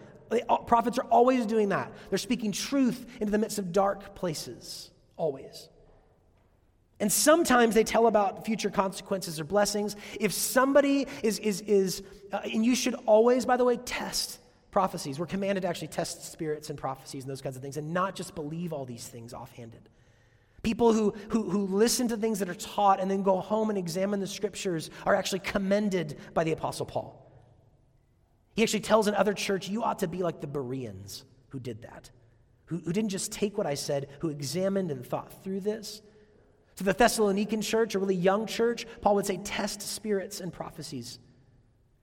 [0.65, 1.91] Prophets are always doing that.
[2.09, 5.69] They're speaking truth into the midst of dark places, always.
[7.03, 9.97] And sometimes they tell about future consequences or blessings.
[10.21, 14.39] If somebody is, is, is uh, and you should always, by the way, test
[14.71, 15.19] prophecies.
[15.19, 18.15] We're commanded to actually test spirits and prophecies and those kinds of things and not
[18.15, 19.89] just believe all these things offhanded.
[20.61, 23.77] People who, who, who listen to things that are taught and then go home and
[23.77, 27.29] examine the scriptures are actually commended by the Apostle Paul.
[28.55, 32.11] He actually tells another church, you ought to be like the Bereans who did that,
[32.67, 36.01] who, who didn't just take what I said, who examined and thought through this
[36.83, 41.19] to the Thessalonican church, a really young church, Paul would say, test spirits and prophecies.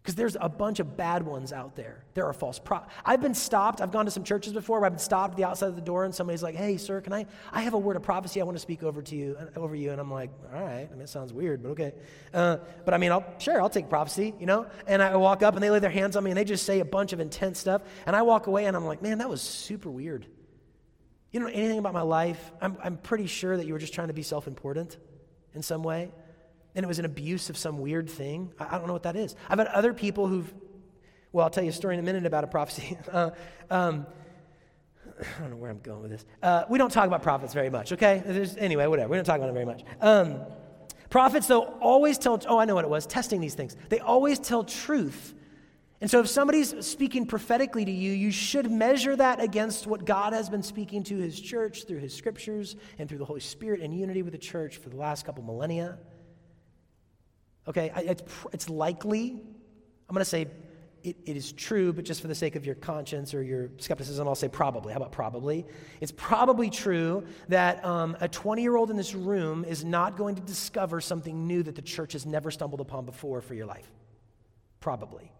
[0.02, 2.04] Because there's a bunch of bad ones out there.
[2.14, 2.90] There are false prophets.
[3.04, 3.82] I've been stopped.
[3.82, 5.82] I've gone to some churches before where I've been stopped at the outside of the
[5.82, 7.26] door and somebody's like, hey, sir, can I?
[7.52, 9.74] I have a word of prophecy I want to speak over to you, uh, over
[9.74, 9.90] you.
[9.90, 10.88] And I'm like, all right.
[10.90, 11.92] I mean, it sounds weird, but okay.
[12.32, 14.66] Uh, but I mean, I'll, sure, I'll take prophecy, you know?
[14.86, 16.80] And I walk up and they lay their hands on me and they just say
[16.80, 17.82] a bunch of intense stuff.
[18.06, 20.26] And I walk away and I'm like, man, that was super weird.
[21.32, 22.50] You don't know anything about my life.
[22.60, 24.96] I'm, I'm pretty sure that you were just trying to be self important
[25.54, 26.10] in some way.
[26.74, 28.52] And it was an abuse of some weird thing.
[28.58, 29.34] I, I, don't know what that is.
[29.48, 30.52] I've had other people who've,
[31.32, 32.96] well, I'll tell you a story in a minute about a prophecy.
[33.12, 33.30] uh,
[33.70, 34.06] um,
[35.20, 36.24] I don't know where I'm going with this.
[36.42, 38.22] Uh, we don't talk about prophets very much, okay?
[38.24, 39.08] There's, anyway, whatever.
[39.10, 39.82] We don't talk about them very much.
[40.00, 40.40] Um,
[41.10, 43.76] prophets, though, always tell, oh, I know what it was, testing these things.
[43.88, 45.34] They always tell truth
[46.00, 50.32] and so, if somebody's speaking prophetically to you, you should measure that against what God
[50.32, 53.92] has been speaking to his church through his scriptures and through the Holy Spirit in
[53.92, 55.98] unity with the church for the last couple millennia.
[57.68, 58.22] Okay, it's,
[58.54, 59.42] it's likely,
[60.08, 60.46] I'm going to say
[61.02, 64.26] it, it is true, but just for the sake of your conscience or your skepticism,
[64.26, 64.94] I'll say probably.
[64.94, 65.66] How about probably?
[66.00, 70.34] It's probably true that um, a 20 year old in this room is not going
[70.36, 73.90] to discover something new that the church has never stumbled upon before for your life.
[74.80, 75.30] Probably.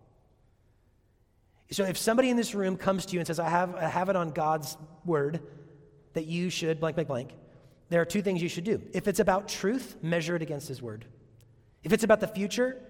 [1.73, 4.09] So if somebody in this room comes to you and says, I have, I have
[4.09, 5.41] it on God's word
[6.15, 7.31] that you should blank, blank, blank,
[7.91, 8.83] there are two things you should do.
[8.93, 11.05] If it's about truth, measure it against his word.
[11.85, 12.81] If it's about the future,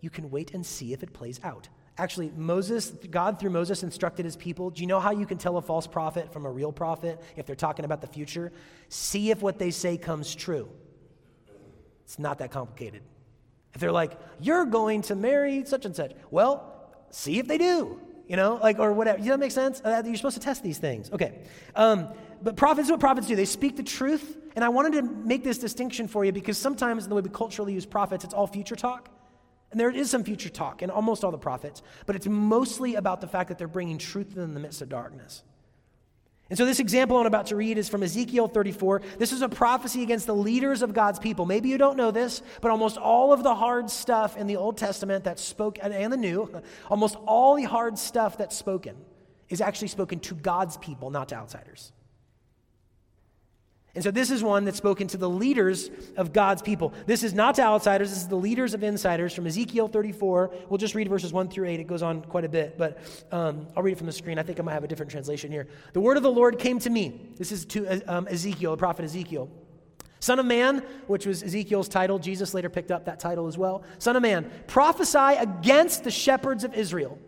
[0.00, 1.68] you can wait and see if it plays out.
[1.98, 4.70] Actually, Moses, God through Moses instructed his people.
[4.70, 7.44] Do you know how you can tell a false prophet from a real prophet if
[7.44, 8.50] they're talking about the future?
[8.88, 10.70] See if what they say comes true.
[12.04, 13.02] It's not that complicated.
[13.74, 18.00] If they're like, you're going to marry such and such, well, see if they do
[18.28, 19.18] you know, like, or whatever.
[19.18, 19.80] Does that make sense?
[19.84, 21.10] Uh, you're supposed to test these things.
[21.10, 21.40] Okay.
[21.74, 22.08] Um,
[22.42, 24.38] but prophets, what prophets do, they speak the truth.
[24.54, 27.30] And I wanted to make this distinction for you because sometimes in the way we
[27.30, 29.08] culturally use prophets, it's all future talk.
[29.70, 33.22] And there is some future talk in almost all the prophets, but it's mostly about
[33.22, 35.42] the fact that they're bringing truth in the midst of darkness.
[36.52, 39.00] And so, this example I'm about to read is from Ezekiel 34.
[39.16, 41.46] This is a prophecy against the leaders of God's people.
[41.46, 44.76] Maybe you don't know this, but almost all of the hard stuff in the Old
[44.76, 46.60] Testament that spoke, and the New,
[46.90, 48.96] almost all the hard stuff that's spoken
[49.48, 51.90] is actually spoken to God's people, not to outsiders.
[53.94, 56.94] And so this is one that's spoken to the leaders of God's people.
[57.04, 60.54] This is not to outsiders, this is the leaders of insiders from Ezekiel 34.
[60.70, 61.80] We'll just read verses 1 through 8.
[61.80, 62.98] It goes on quite a bit, but
[63.30, 64.38] um, I'll read it from the screen.
[64.38, 65.68] I think I might have a different translation here.
[65.92, 67.20] The word of the Lord came to me.
[67.36, 69.50] This is to um, Ezekiel, the prophet Ezekiel.
[70.20, 73.82] Son of man, which was Ezekiel's title, Jesus later picked up that title as well.
[73.98, 77.18] Son of man, prophesy against the shepherds of Israel.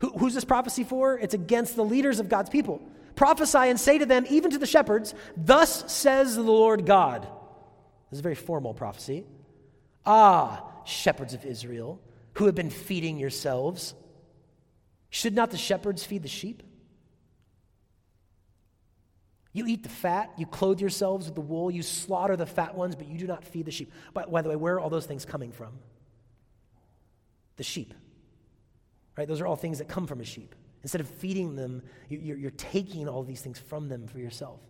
[0.00, 1.18] Who, who's this prophecy for?
[1.18, 2.82] It's against the leaders of God's people.
[3.20, 7.24] Prophesy and say to them, even to the shepherds, Thus says the Lord God.
[8.08, 9.26] This is a very formal prophecy.
[10.06, 12.00] Ah, shepherds of Israel,
[12.32, 13.92] who have been feeding yourselves,
[15.10, 16.62] should not the shepherds feed the sheep?
[19.52, 22.96] You eat the fat, you clothe yourselves with the wool, you slaughter the fat ones,
[22.96, 23.92] but you do not feed the sheep.
[24.14, 25.74] By, by the way, where are all those things coming from?
[27.56, 27.92] The sheep.
[29.18, 29.28] Right?
[29.28, 30.54] Those are all things that come from a sheep.
[30.82, 34.60] Instead of feeding them, you're, you're taking all these things from them for yourself.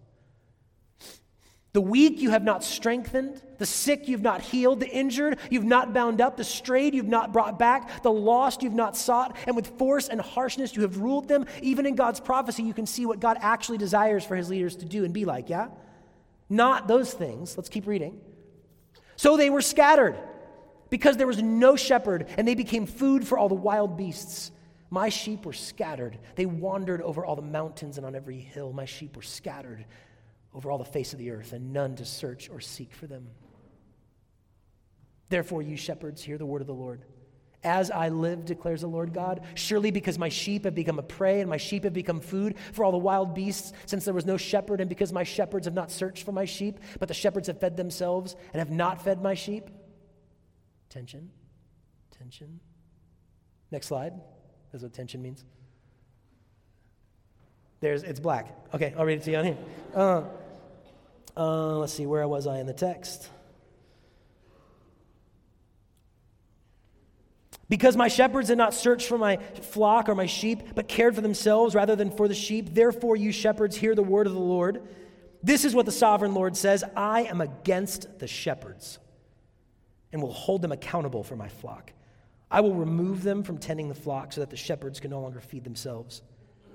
[1.73, 5.95] The weak you have not strengthened, the sick you've not healed, the injured you've not
[5.95, 9.79] bound up, the strayed you've not brought back, the lost you've not sought, and with
[9.79, 11.47] force and harshness you have ruled them.
[11.63, 14.85] Even in God's prophecy, you can see what God actually desires for his leaders to
[14.85, 15.69] do and be like, yeah?
[16.49, 17.57] Not those things.
[17.57, 18.21] Let's keep reading.
[19.15, 20.17] So they were scattered
[20.89, 24.51] because there was no shepherd, and they became food for all the wild beasts.
[24.91, 26.19] My sheep were scattered.
[26.35, 28.73] They wandered over all the mountains and on every hill.
[28.73, 29.87] My sheep were scattered
[30.53, 33.29] over all the face of the earth, and none to search or seek for them.
[35.29, 37.05] Therefore, you shepherds, hear the word of the Lord.
[37.63, 41.41] As I live, declares the Lord God, surely because my sheep have become a prey
[41.41, 44.37] and my sheep have become food for all the wild beasts, since there was no
[44.37, 47.61] shepherd, and because my shepherds have not searched for my sheep, but the shepherds have
[47.61, 49.71] fed themselves and have not fed my sheep.
[50.89, 51.31] Tension,
[52.11, 52.59] tension.
[53.71, 54.15] Next slide.
[54.73, 55.45] That's what tension means.
[57.81, 58.55] There's, it's black.
[58.75, 59.57] Okay, I'll read it to you on here.
[59.95, 60.23] Uh,
[61.37, 63.29] uh, let's see, where was I in the text?
[67.71, 71.21] Because my shepherds did not search for my flock or my sheep, but cared for
[71.21, 74.83] themselves rather than for the sheep, therefore, you shepherds, hear the word of the Lord.
[75.43, 78.99] This is what the sovereign Lord says I am against the shepherds
[80.13, 81.93] and will hold them accountable for my flock.
[82.51, 85.41] I will remove them from tending the flock so that the shepherds can no longer
[85.41, 86.23] feed themselves.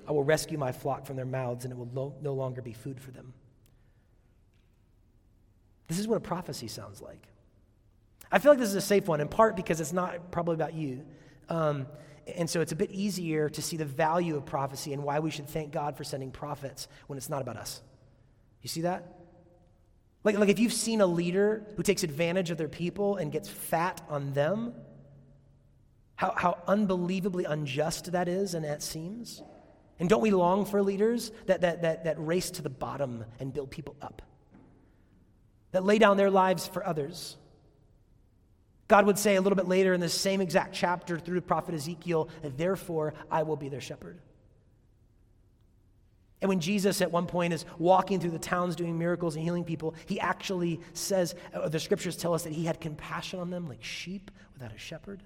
[0.08, 2.74] I will rescue my flock from their mouths, and it will no, no longer be
[2.74, 3.34] food for them.
[5.88, 7.28] This is what a prophecy sounds like.
[8.32, 10.74] I feel like this is a safe one, in part because it's not probably about
[10.74, 11.06] you.
[11.50, 11.88] Um,
[12.36, 15.30] and so it's a bit easier to see the value of prophecy and why we
[15.30, 17.82] should thank God for sending prophets when it's not about us.
[18.62, 19.20] You see that?
[20.24, 23.48] Like, like if you've seen a leader who takes advantage of their people and gets
[23.48, 24.74] fat on them,
[26.16, 29.42] how, how unbelievably unjust that is and that seems.
[30.00, 33.54] And don't we long for leaders that, that, that, that race to the bottom and
[33.54, 34.22] build people up?
[35.72, 37.38] That lay down their lives for others?
[38.88, 41.76] God would say a little bit later in the same exact chapter through the prophet
[41.76, 44.20] Ezekiel, therefore I will be their shepherd.
[46.42, 49.64] And when Jesus at one point is walking through the towns doing miracles and healing
[49.64, 51.34] people, he actually says,
[51.68, 55.24] the scriptures tell us that he had compassion on them like sheep without a shepherd.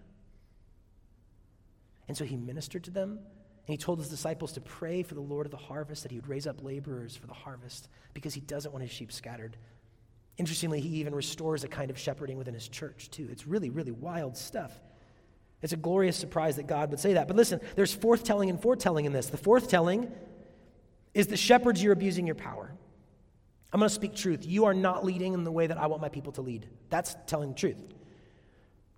[2.10, 5.22] And so he ministered to them, and he told his disciples to pray for the
[5.22, 8.42] Lord of the harvest, that he would raise up laborers for the harvest, because he
[8.42, 9.56] doesn't want his sheep scattered.
[10.38, 13.28] Interestingly, he even restores a kind of shepherding within his church, too.
[13.32, 14.72] It's really, really wild stuff.
[15.62, 17.28] It's a glorious surprise that God would say that.
[17.28, 19.28] But listen, there's forthtelling and foretelling in this.
[19.28, 20.10] The forthtelling
[21.14, 22.74] is the shepherds, you're abusing your power.
[23.72, 24.48] I'm going to speak truth.
[24.48, 26.68] You are not leading in the way that I want my people to lead.
[26.90, 27.78] That's telling the truth.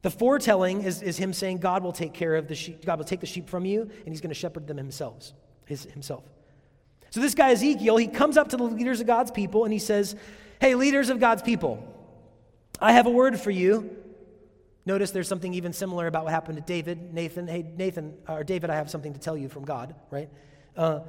[0.01, 3.05] The foretelling is, is him saying God will take care of the sheep, God will
[3.05, 5.31] take the sheep from you, and he's going to shepherd them himself,
[5.65, 6.23] his, himself.
[7.11, 9.79] So this guy Ezekiel, he comes up to the leaders of God's people and he
[9.79, 10.15] says,
[10.59, 11.85] Hey, leaders of God's people,
[12.79, 13.97] I have a word for you.
[14.85, 17.13] Notice there's something even similar about what happened to David.
[17.13, 20.29] Nathan, hey, Nathan, or David, I have something to tell you from God, right?
[20.75, 21.01] Uh,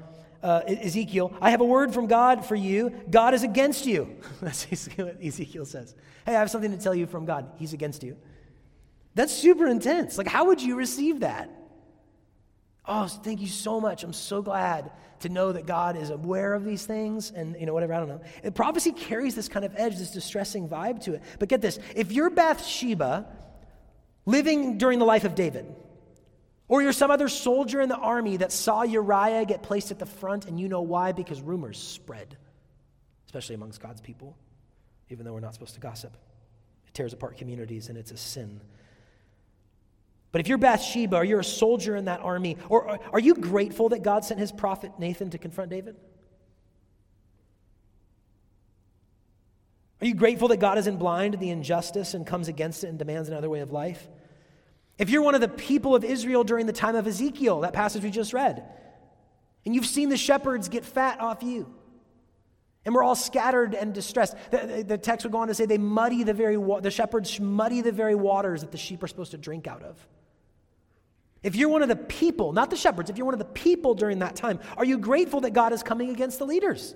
[0.43, 2.93] uh, Ezekiel, I have a word from God for you.
[3.09, 4.17] God is against you.
[4.43, 5.95] That's what Ezekiel says.
[6.27, 7.51] Hey, I have something to tell you from God.
[7.59, 8.17] He's against you.
[9.15, 10.19] That's super intense.
[10.19, 11.51] Like, how would you receive that?
[12.85, 14.03] Oh, thank you so much.
[14.03, 17.73] I'm so glad to know that God is aware of these things and, you know,
[17.73, 18.21] whatever, I don't know.
[18.43, 21.23] And prophecy carries this kind of edge, this distressing vibe to it.
[21.39, 23.27] But get this if you're Bathsheba
[24.27, 25.67] living during the life of David,
[26.69, 30.07] or you're some other soldier in the army that saw Uriah get placed at the
[30.07, 31.13] front, and you know why?
[31.13, 32.37] Because rumors spread,
[33.27, 34.37] especially amongst God's people,
[35.11, 36.17] even though we're not supposed to gossip.
[36.87, 38.61] It tears apart communities, and it's a sin.
[40.33, 43.91] But if you're Bathsheba or you're a soldier in that army, or are you grateful
[43.91, 45.97] that God sent his prophet Nathan to confront David?
[50.01, 52.99] Are you grateful that God isn't blind to the injustice and comes against it and
[52.99, 54.09] demands another way of life?
[54.99, 58.03] If you're one of the people of Israel during the time of Ezekiel, that passage
[58.03, 58.65] we just read,
[59.65, 61.73] and you've seen the shepherds get fat off you,
[62.85, 64.35] and we're all scattered and distressed.
[64.51, 67.81] The, the text would go on to say they muddy the very the shepherds muddy
[67.81, 70.05] the very waters that the sheep are supposed to drink out of.
[71.43, 73.95] If you're one of the people, not the shepherds, if you're one of the people
[73.95, 76.95] during that time, are you grateful that God is coming against the leaders?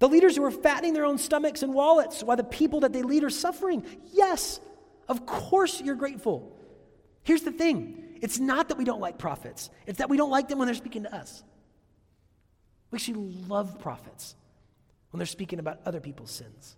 [0.00, 3.02] The leaders who are fattening their own stomachs and wallets while the people that they
[3.02, 3.86] lead are suffering.
[4.12, 4.60] Yes,
[5.08, 6.58] of course you're grateful.
[7.22, 10.48] Here's the thing it's not that we don't like prophets, it's that we don't like
[10.48, 11.42] them when they're speaking to us.
[12.90, 14.34] We actually love prophets
[15.10, 16.76] when they're speaking about other people's sins.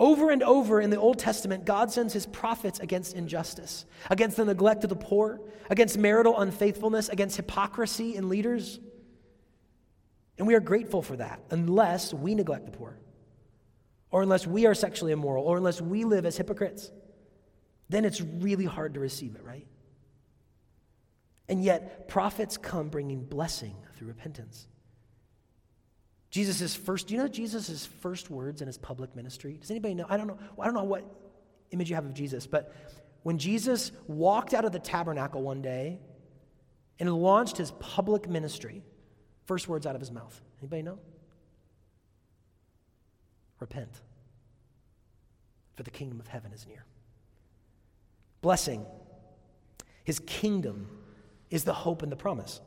[0.00, 4.46] Over and over in the Old Testament, God sends his prophets against injustice, against the
[4.46, 8.80] neglect of the poor, against marital unfaithfulness, against hypocrisy in leaders.
[10.38, 12.98] And we are grateful for that unless we neglect the poor,
[14.10, 16.90] or unless we are sexually immoral, or unless we live as hypocrites.
[17.90, 19.66] Then it's really hard to receive it, right?
[21.46, 24.66] And yet, prophets come bringing blessing through repentance.
[26.30, 29.58] Jesus' first, do you know Jesus' first words in his public ministry?
[29.60, 30.06] Does anybody know?
[30.08, 30.38] I don't know.
[30.58, 31.04] I don't know what
[31.72, 32.74] image you have of Jesus, but
[33.22, 35.98] when Jesus walked out of the tabernacle one day
[36.98, 38.82] and launched his public ministry,
[39.46, 40.40] first words out of his mouth.
[40.60, 40.98] Anybody know?
[43.58, 44.00] Repent,
[45.74, 46.84] for the kingdom of heaven is near.
[48.40, 48.86] Blessing,
[50.04, 50.88] his kingdom
[51.50, 52.60] is the hope and the promise,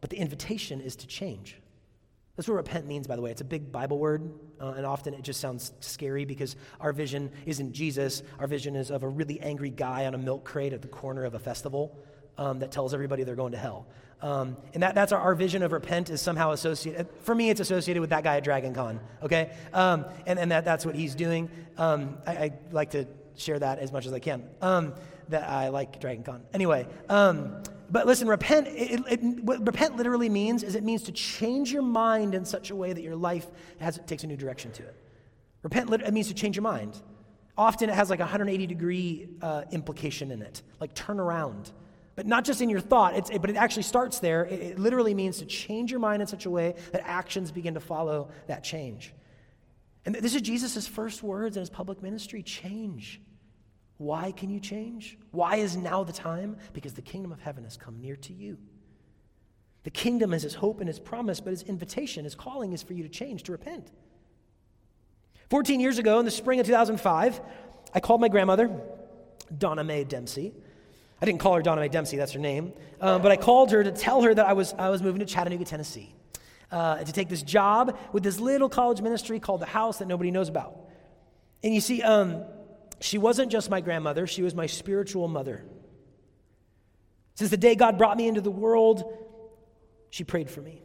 [0.00, 1.60] but the invitation is to change.
[2.38, 3.32] That's what repent means, by the way.
[3.32, 7.32] It's a big Bible word, uh, and often it just sounds scary because our vision
[7.46, 8.22] isn't Jesus.
[8.38, 11.24] Our vision is of a really angry guy on a milk crate at the corner
[11.24, 11.98] of a festival
[12.36, 13.88] um, that tells everybody they're going to hell.
[14.22, 17.58] Um, and that, that's our, our, vision of repent is somehow associated, for me, it's
[17.58, 19.50] associated with that guy at Dragon Con, okay?
[19.72, 21.50] Um, and and that, that's what he's doing.
[21.76, 24.94] Um, I, I, like to share that as much as I can, um,
[25.30, 26.42] that I like Dragon Con.
[26.54, 31.12] Anyway, um, but listen, repent, it, it, what repent literally means is it means to
[31.12, 33.46] change your mind in such a way that your life
[33.80, 34.96] has, takes a new direction to it.
[35.62, 37.00] Repent, it means to change your mind.
[37.56, 41.72] Often it has like a 180 degree uh, implication in it, like turn around.
[42.14, 44.44] But not just in your thought, it's, it, but it actually starts there.
[44.44, 47.74] It, it literally means to change your mind in such a way that actions begin
[47.74, 49.14] to follow that change.
[50.04, 53.20] And this is Jesus' first words in his public ministry change.
[53.98, 55.18] Why can you change?
[55.32, 56.56] Why is now the time?
[56.72, 58.56] Because the kingdom of heaven has come near to you.
[59.82, 62.94] The kingdom is his hope and his promise, but his invitation, his calling is for
[62.94, 63.90] you to change, to repent.
[65.50, 67.40] 14 years ago, in the spring of 2005,
[67.92, 68.70] I called my grandmother,
[69.56, 70.52] Donna Mae Dempsey.
[71.20, 73.82] I didn't call her Donna Mae Dempsey, that's her name, uh, but I called her
[73.82, 76.14] to tell her that I was, I was moving to Chattanooga, Tennessee,
[76.70, 80.30] uh, to take this job with this little college ministry called The House that nobody
[80.30, 80.76] knows about.
[81.64, 82.44] And you see, um,
[83.00, 85.64] she wasn't just my grandmother, she was my spiritual mother.
[87.34, 89.16] Since the day God brought me into the world,
[90.10, 90.82] she prayed for me.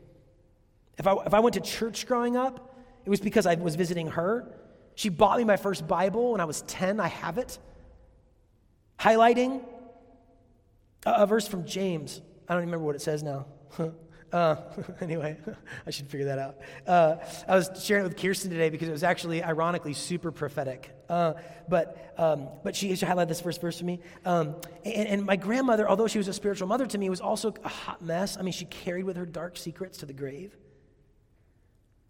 [0.97, 4.07] If I, if I went to church growing up, it was because I was visiting
[4.07, 4.53] her.
[4.95, 6.99] She bought me my first Bible when I was 10.
[6.99, 7.57] I have it.
[8.99, 9.63] Highlighting
[11.05, 12.21] a, a verse from James.
[12.47, 13.47] I don't remember what it says now.
[14.33, 14.55] Uh,
[15.01, 15.37] anyway,
[15.87, 16.57] I should figure that out.
[16.87, 17.17] Uh,
[17.47, 20.89] I was sharing it with Kirsten today because it was actually, ironically, super prophetic.
[21.07, 21.33] Uh,
[21.69, 23.99] but, um, but she, she highlighted this first verse for me.
[24.25, 27.53] Um, and, and my grandmother, although she was a spiritual mother to me, was also
[27.63, 28.35] a hot mess.
[28.37, 30.57] I mean, she carried with her dark secrets to the grave.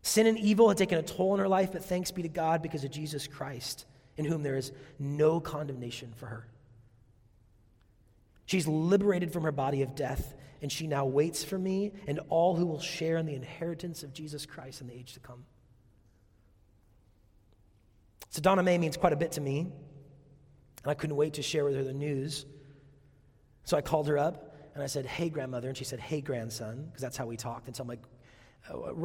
[0.01, 2.62] Sin and evil had taken a toll on her life, but thanks be to God
[2.62, 3.86] because of Jesus Christ,
[4.17, 6.47] in whom there is no condemnation for her.
[8.45, 12.56] She's liberated from her body of death, and she now waits for me and all
[12.56, 15.45] who will share in the inheritance of Jesus Christ in the age to come.
[18.29, 19.71] So, Donna Mae means quite a bit to me, and
[20.91, 22.45] I couldn't wait to share with her the news.
[23.63, 25.67] So I called her up and I said, Hey, grandmother.
[25.67, 27.67] And she said, Hey, grandson, because that's how we talked.
[27.67, 28.03] And so I'm like,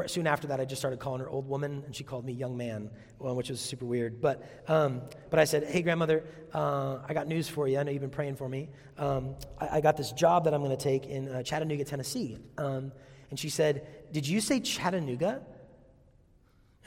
[0.06, 2.56] soon after that, I just started calling her old woman, and she called me young
[2.56, 4.20] man, which was super weird.
[4.20, 7.78] But, um, but I said, Hey, grandmother, uh, I got news for you.
[7.78, 8.68] I know you've been praying for me.
[8.96, 12.38] Um, I, I, got this job that I'm going to take in uh, Chattanooga, Tennessee.
[12.56, 12.92] Um,
[13.30, 15.42] and she said, Did you say Chattanooga?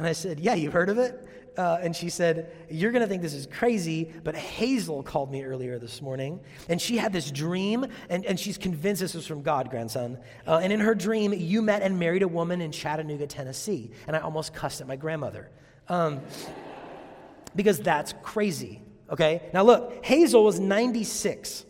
[0.01, 1.27] And I said, Yeah, you've heard of it?
[1.55, 5.43] Uh, and she said, You're going to think this is crazy, but Hazel called me
[5.43, 6.39] earlier this morning,
[6.69, 10.17] and she had this dream, and, and she's convinced this was from God, grandson.
[10.47, 13.91] Uh, and in her dream, you met and married a woman in Chattanooga, Tennessee.
[14.07, 15.51] And I almost cussed at my grandmother.
[15.87, 16.21] Um,
[17.55, 18.81] because that's crazy,
[19.11, 19.43] okay?
[19.53, 21.65] Now look, Hazel was 96.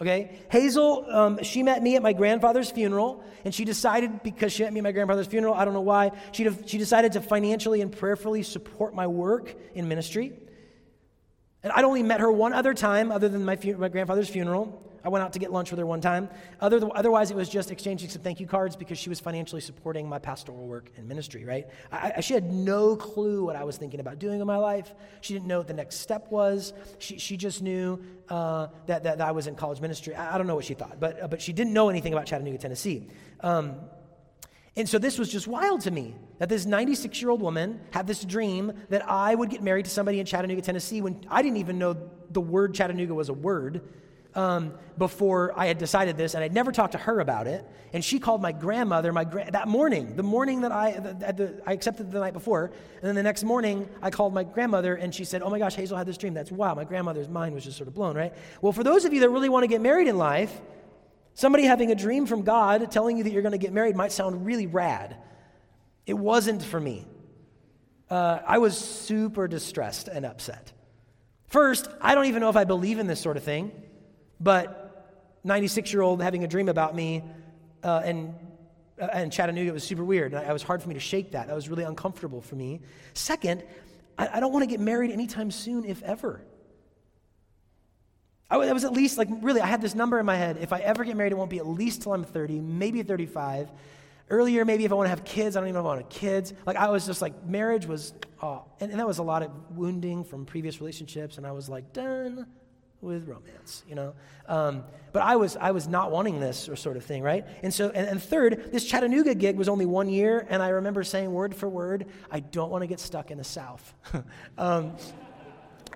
[0.00, 0.38] Okay?
[0.50, 4.72] Hazel, um, she met me at my grandfather's funeral, and she decided, because she met
[4.72, 7.90] me at my grandfather's funeral, I don't know why, she, she decided to financially and
[7.90, 10.32] prayerfully support my work in ministry.
[11.64, 14.84] And I'd only met her one other time, other than my, fu- my grandfather's funeral.
[15.04, 16.28] I went out to get lunch with her one time.
[16.60, 20.08] Other, otherwise, it was just exchanging some thank you cards because she was financially supporting
[20.08, 21.66] my pastoral work and ministry, right?
[21.92, 24.92] I, I, she had no clue what I was thinking about doing in my life.
[25.20, 26.72] She didn't know what the next step was.
[26.98, 30.14] She, she just knew uh, that, that, that, I was in college ministry.
[30.14, 32.26] I, I, don't know what she thought, but, uh, but she didn't know anything about
[32.26, 33.08] Chattanooga, Tennessee.
[33.40, 33.76] Um,
[34.78, 38.06] and so this was just wild to me that this 96 year old woman had
[38.06, 41.56] this dream that I would get married to somebody in Chattanooga, Tennessee, when I didn't
[41.56, 41.96] even know
[42.30, 43.82] the word Chattanooga was a word
[44.38, 47.66] um, before I had decided this, and I'd never talked to her about it.
[47.92, 51.62] And she called my grandmother my gra- that morning, the morning that I, the, the,
[51.66, 52.66] I accepted the night before.
[52.66, 55.74] And then the next morning, I called my grandmother, and she said, Oh my gosh,
[55.74, 56.34] Hazel had this dream.
[56.34, 56.74] That's wow.
[56.76, 58.32] My grandmother's mind was just sort of blown, right?
[58.62, 60.56] Well, for those of you that really want to get married in life,
[61.34, 64.12] somebody having a dream from God telling you that you're going to get married might
[64.12, 65.16] sound really rad.
[66.06, 67.06] It wasn't for me.
[68.08, 70.72] Uh, I was super distressed and upset.
[71.48, 73.72] First, I don't even know if I believe in this sort of thing.
[74.40, 77.24] But 96 year old having a dream about me
[77.82, 78.34] uh, and
[79.00, 80.34] uh, and Chattanooga was super weird.
[80.34, 81.46] And it was hard for me to shake that.
[81.46, 82.80] That was really uncomfortable for me.
[83.14, 83.62] Second,
[84.16, 86.40] I, I don't want to get married anytime soon, if ever.
[88.50, 90.56] I, was at least like, really, I had this number in my head.
[90.60, 93.70] If I ever get married, it won't be at least till I'm 30, maybe 35.
[94.30, 96.10] Earlier, maybe if I want to have kids, I don't even know if I want
[96.10, 96.54] to kids.
[96.66, 99.50] Like, I was just like, marriage was, oh, and, and that was a lot of
[99.70, 101.36] wounding from previous relationships.
[101.36, 102.46] And I was like, done
[103.00, 104.14] with romance, you know.
[104.46, 107.46] Um, but I was I was not wanting this or sort of thing, right?
[107.62, 111.04] And so and, and third, this Chattanooga gig was only one year, and I remember
[111.04, 113.94] saying word for word, I don't want to get stuck in the South.
[114.58, 114.96] um,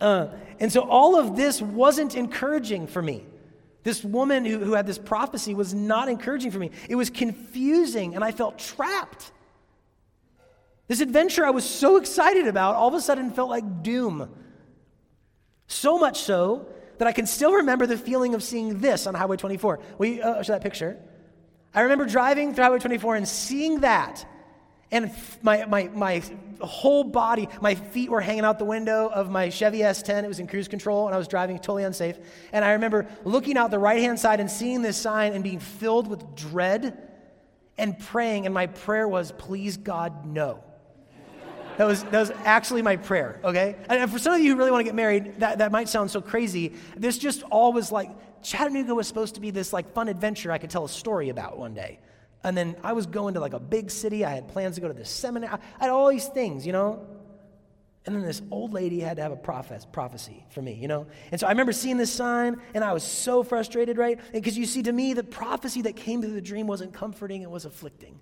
[0.01, 0.29] uh,
[0.59, 3.25] and so all of this wasn't encouraging for me.
[3.85, 6.71] This woman who, who had this prophecy was not encouraging for me.
[6.89, 9.33] It was confusing, and I felt trapped.
[10.89, 14.29] This adventure I was so excited about all of a sudden felt like doom.
[15.67, 16.67] So much so
[17.03, 19.81] that I can still remember the feeling of seeing this on Highway 24.
[19.99, 20.97] Will you uh, show that picture?
[21.75, 24.25] I remember driving through Highway 24 and seeing that.
[24.93, 25.11] And
[25.43, 26.23] my, my, my
[26.61, 30.23] whole body, my feet were hanging out the window of my Chevy S10.
[30.23, 32.19] It was in cruise control, and I was driving totally unsafe.
[32.53, 35.59] And I remember looking out the right hand side and seeing this sign and being
[35.59, 36.97] filled with dread
[37.79, 38.47] and praying.
[38.47, 40.63] And my prayer was, Please, God, no.
[41.79, 43.77] That was, that was actually my prayer, okay?
[43.89, 46.11] And for some of you who really want to get married, that, that might sound
[46.11, 46.75] so crazy.
[46.97, 48.11] This just all was like,
[48.43, 51.59] Chattanooga was supposed to be this like fun adventure I could tell a story about
[51.59, 51.99] one day.
[52.45, 54.25] And then I was going to like a big city.
[54.25, 55.61] I had plans to go to this seminar.
[55.79, 57.07] I had all these things, you know?
[58.05, 61.07] And then this old lady had to have a prophes- prophecy for me, you know?
[61.31, 64.19] And so I remember seeing this sign, and I was so frustrated, right?
[64.33, 67.51] Because you see, to me, the prophecy that came through the dream wasn't comforting, it
[67.51, 68.19] was afflicting.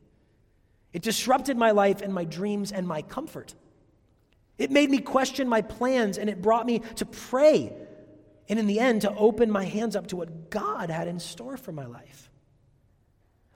[0.93, 3.55] It disrupted my life and my dreams and my comfort.
[4.59, 7.73] It made me question my plans and it brought me to pray
[8.49, 11.57] and, in the end, to open my hands up to what God had in store
[11.57, 12.31] for my life.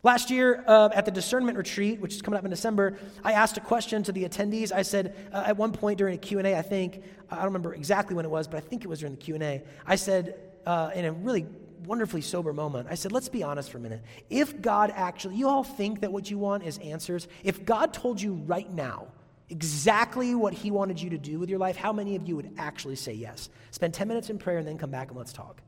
[0.04, 3.56] Last year uh, at the discernment retreat, which is coming up in December, I asked
[3.56, 4.70] a question to the attendees.
[4.70, 8.14] I said uh, at one point during a Q&A, I think, I don't remember exactly
[8.14, 11.06] when it was, but I think it was during the Q&A, I said uh, in
[11.06, 11.46] a really
[11.86, 12.88] wonderfully sober moment.
[12.90, 14.02] I said, let's be honest for a minute.
[14.30, 17.28] If God actually, you all think that what you want is answers.
[17.42, 19.08] If God told you right now
[19.48, 22.54] exactly what He wanted you to do with your life, how many of you would
[22.58, 23.48] actually say yes?
[23.70, 25.62] Spend 10 minutes in prayer and then come back and let's talk.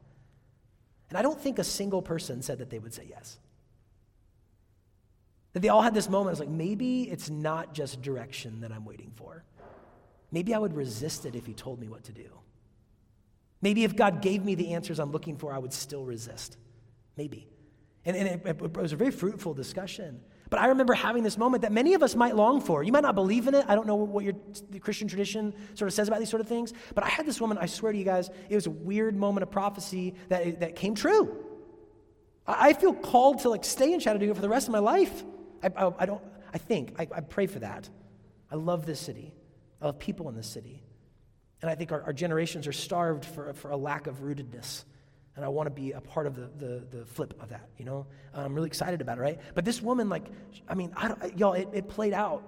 [1.09, 3.39] And I don't think a single person said that they would say yes.
[5.53, 8.85] That they all had this moment, it's like, maybe it's not just direction that I'm
[8.85, 9.45] waiting for.
[10.33, 12.29] Maybe I would resist it if He told me what to do.
[13.63, 16.57] Maybe if God gave me the answers I'm looking for, I would still resist.
[17.17, 17.49] Maybe.
[18.05, 20.21] And, and it, it, was a very fruitful discussion.
[20.49, 22.85] But I remember having this moment that many of us might long for.
[22.85, 23.65] You might not believe in it.
[23.69, 24.35] I don't know what your
[24.81, 26.73] Christian tradition sort of says about these sort of things.
[26.95, 29.43] But I had this woman, I swear to you guys, it was a weird moment
[29.43, 31.45] of prophecy that, that came true.
[32.47, 35.25] I, I feel called to like stay in Chattanooga for the rest of my life.
[35.63, 36.23] I, I, I don't,
[36.55, 37.89] I think, I, I pray for that.
[38.51, 39.35] I love this city.
[39.81, 40.83] I love people in this city.
[41.63, 44.85] And I think our, our generations are starved for, for a lack of rootedness.
[45.37, 47.85] And I want to be a part of the, the, the, flip of that, you
[47.85, 48.07] know?
[48.35, 49.41] I'm really excited about it, right?
[49.55, 50.27] But this woman, like,
[50.67, 52.43] I mean, I y'all, it, it played out.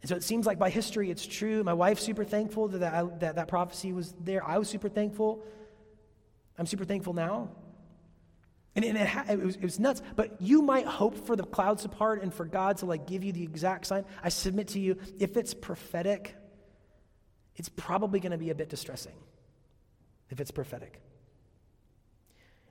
[0.00, 1.62] And so it seems like by history it's true.
[1.64, 4.44] My wife's super thankful that that, that prophecy was there.
[4.44, 5.44] I was super thankful.
[6.58, 7.50] I'm super thankful now.
[8.74, 10.02] And, and it, it, was, it was nuts.
[10.14, 13.24] But you might hope for the clouds to part and for God to like give
[13.24, 14.04] you the exact sign.
[14.22, 16.34] I submit to you, if it's prophetic,
[17.58, 19.14] it's probably going to be a bit distressing
[20.30, 21.00] if it's prophetic.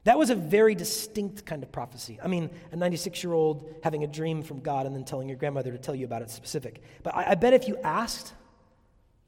[0.06, 2.18] That was a very distinct kind of prophecy.
[2.24, 5.38] I mean, a 96 year old having a dream from God and then telling your
[5.38, 6.82] grandmother to tell you about it specific.
[7.04, 8.34] But I, I bet if you asked,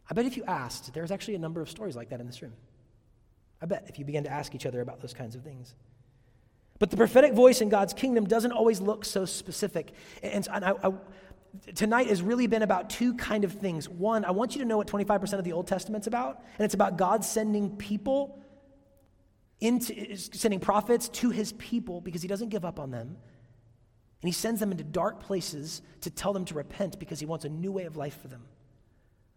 [0.10, 2.42] I bet if you asked, there's actually a number of stories like that in this
[2.42, 2.54] room.
[3.62, 5.76] I bet if you began to ask each other about those kinds of things.
[6.80, 9.92] But the prophetic voice in God's kingdom doesn't always look so specific.
[10.24, 10.94] And, and I, I,
[11.76, 13.90] tonight has really been about two kind of things.
[13.90, 16.74] One, I want you to know what 25% of the Old Testament's about, and it's
[16.74, 18.42] about God sending people
[19.60, 23.18] into sending prophets to his people because he doesn't give up on them.
[24.22, 27.46] And he sends them into dark places to tell them to repent because he wants
[27.46, 28.44] a new way of life for them.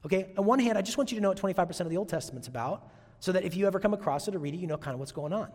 [0.05, 0.33] Okay?
[0.37, 2.49] On one hand, I just want you to know what 25% of the Old Testament's
[2.49, 2.89] about
[3.21, 5.01] so that if you ever come across it or read it, you know kind of
[5.01, 5.51] what's going on.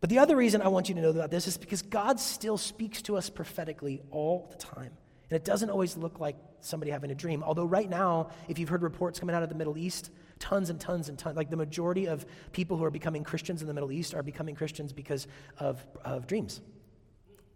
[0.00, 2.58] But the other reason I want you to know about this is because God still
[2.58, 4.92] speaks to us prophetically all the time.
[5.30, 7.42] And it doesn't always look like somebody having a dream.
[7.42, 10.80] Although, right now, if you've heard reports coming out of the Middle East, tons and
[10.80, 13.90] tons and tons, like the majority of people who are becoming Christians in the Middle
[13.90, 15.26] East are becoming Christians because
[15.58, 16.60] of, of dreams.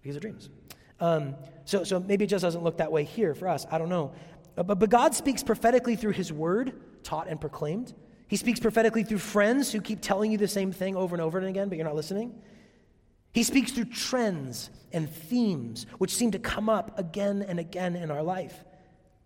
[0.02, 0.50] Because of dreams.
[0.98, 3.66] Um, so, so maybe it just doesn't look that way here for us.
[3.70, 4.12] I don't know.
[4.56, 7.94] But, but God speaks prophetically through his word, taught and proclaimed.
[8.28, 11.38] He speaks prophetically through friends who keep telling you the same thing over and over
[11.38, 12.40] and again, but you're not listening.
[13.32, 18.10] He speaks through trends and themes which seem to come up again and again in
[18.10, 18.64] our life.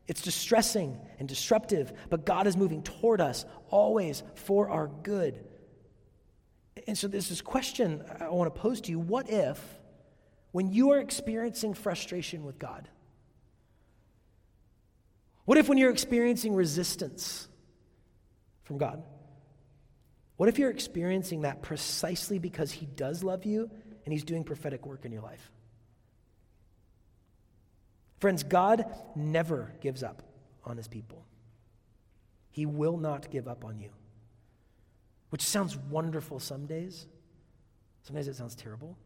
[0.06, 5.42] It's distressing and disruptive, but God is moving toward us always for our good.
[6.86, 9.58] And so there's this question I want to pose to you what if,
[10.52, 12.88] when you are experiencing frustration with God,
[15.46, 17.48] what if when you're experiencing resistance
[18.64, 19.02] from God?
[20.36, 23.70] What if you're experiencing that precisely because He does love you
[24.04, 25.50] and He's doing prophetic work in your life?
[28.18, 30.22] Friends, God never gives up
[30.64, 31.24] on His people.
[32.50, 33.90] He will not give up on you,
[35.30, 37.06] which sounds wonderful some days.
[38.02, 38.96] Sometimes it sounds terrible.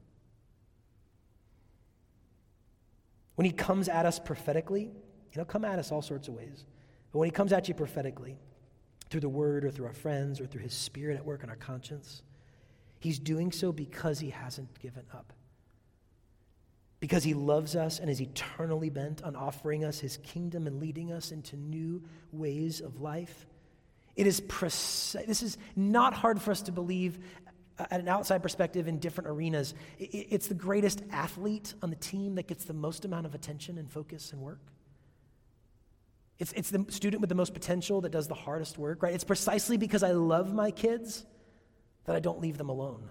[3.37, 4.91] When He comes at us prophetically,
[5.31, 6.65] He'll come at us all sorts of ways.
[7.13, 8.39] But when He comes at you prophetically,
[9.11, 11.57] through the word or through our friends or through his spirit at work in our
[11.57, 12.23] conscience.
[13.01, 15.33] He's doing so because he hasn't given up.
[17.01, 21.13] Because he loves us and is eternally bent on offering us his kingdom and leading
[21.13, 23.47] us into new ways of life.
[24.17, 25.25] It is precise.
[25.27, 27.21] This is not hard for us to believe
[27.79, 29.75] uh, at an outside perspective in different arenas.
[30.01, 33.89] It's the greatest athlete on the team that gets the most amount of attention and
[33.89, 34.61] focus and work.
[36.41, 39.15] It's, it's the student with the most potential that does the hardest work, right?
[39.15, 41.27] It's precisely because I love my kids
[42.09, 43.09] that I don't leave them alone.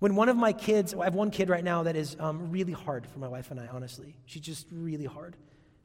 [0.00, 2.72] When one of my kids, I have one kid right now that is um, really
[2.72, 4.16] hard for my wife and I, honestly.
[4.26, 5.36] She's just really hard.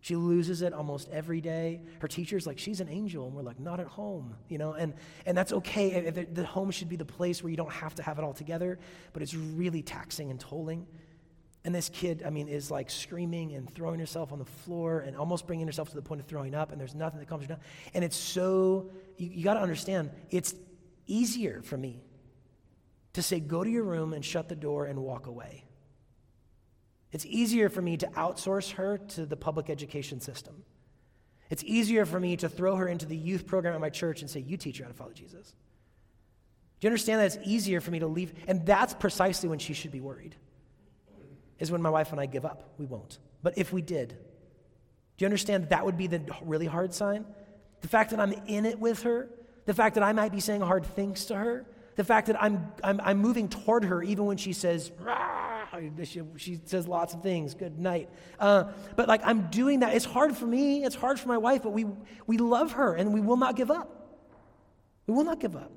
[0.01, 1.81] She loses it almost every day.
[1.99, 3.27] Her teacher's like, she's an angel.
[3.27, 4.73] And we're like, not at home, you know?
[4.73, 4.95] And,
[5.27, 6.09] and that's okay.
[6.09, 8.79] The home should be the place where you don't have to have it all together,
[9.13, 10.87] but it's really taxing and tolling.
[11.65, 15.17] And this kid, I mean, is like screaming and throwing herself on the floor and
[15.17, 17.57] almost bringing herself to the point of throwing up, and there's nothing that comes down.
[17.93, 20.53] And it's so, you, you got to understand, it's
[21.07, 22.03] easier for me
[23.13, 25.65] to say, go to your room and shut the door and walk away.
[27.11, 30.63] It's easier for me to outsource her to the public education system.
[31.49, 34.29] It's easier for me to throw her into the youth program at my church and
[34.29, 35.55] say, you teach her how to follow Jesus.
[36.79, 38.33] Do you understand that it's easier for me to leave?
[38.47, 40.35] And that's precisely when she should be worried
[41.57, 42.73] is when my wife and I give up.
[42.77, 43.17] We won't.
[43.41, 47.25] But if we did, do you understand that, that would be the really hard sign?
[47.79, 49.29] The fact that I'm in it with her,
[49.65, 52.71] the fact that I might be saying hard things to her, the fact that I'm,
[52.83, 54.91] I'm, I'm moving toward her even when she says,
[56.03, 58.09] she, she, says lots of things, good night.
[58.39, 59.95] Uh, but like I'm doing that.
[59.95, 61.85] It's hard for me, it's hard for my wife, but we,
[62.27, 63.91] we love her and we will not give up.
[65.07, 65.71] We will not give up.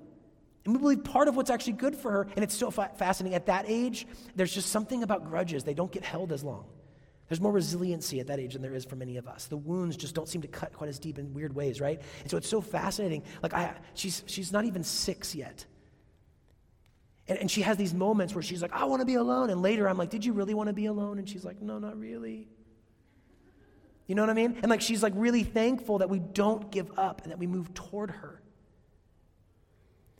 [0.64, 3.34] And we believe part of what's actually good for her, and it's so fa- fascinating,
[3.34, 5.64] at that age, there's just something about grudges.
[5.64, 6.66] They don't get held as long.
[7.29, 9.47] There's more resiliency at that age than there is for many of us.
[9.47, 12.01] The wounds just don't seem to cut quite as deep in weird ways, right?
[12.22, 13.22] And so it's so fascinating.
[13.43, 15.66] Like, I, she's, she's not even six yet.
[17.29, 19.51] And, and she has these moments where she's like, I want to be alone.
[19.51, 21.18] And later I'm like, Did you really want to be alone?
[21.18, 22.49] And she's like, No, not really.
[24.07, 24.57] You know what I mean?
[24.62, 27.74] And like, she's like really thankful that we don't give up and that we move
[27.74, 28.41] toward her.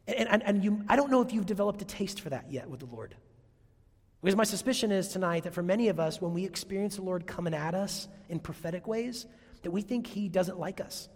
[0.07, 2.69] And, and, and you, I don't know if you've developed a taste for that yet
[2.69, 3.15] with the Lord.
[4.23, 7.27] Because my suspicion is tonight that for many of us, when we experience the Lord
[7.27, 9.27] coming at us in prophetic ways,
[9.63, 11.09] that we think He doesn't like us.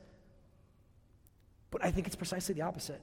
[1.71, 3.01] But I think it's precisely the opposite.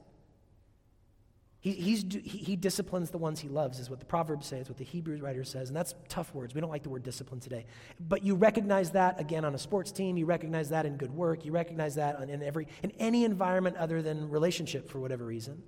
[1.62, 4.70] He, he's, he, he disciplines the ones he loves, is what the Proverbs say, it's
[4.70, 6.56] what the Hebrew writer says, and that's tough words.
[6.56, 7.66] We don't like the word discipline today.
[8.00, 11.44] But you recognize that again on a sports team, you recognize that in good work,
[11.44, 15.62] you recognize that in, every, in any environment other than relationship for whatever reason.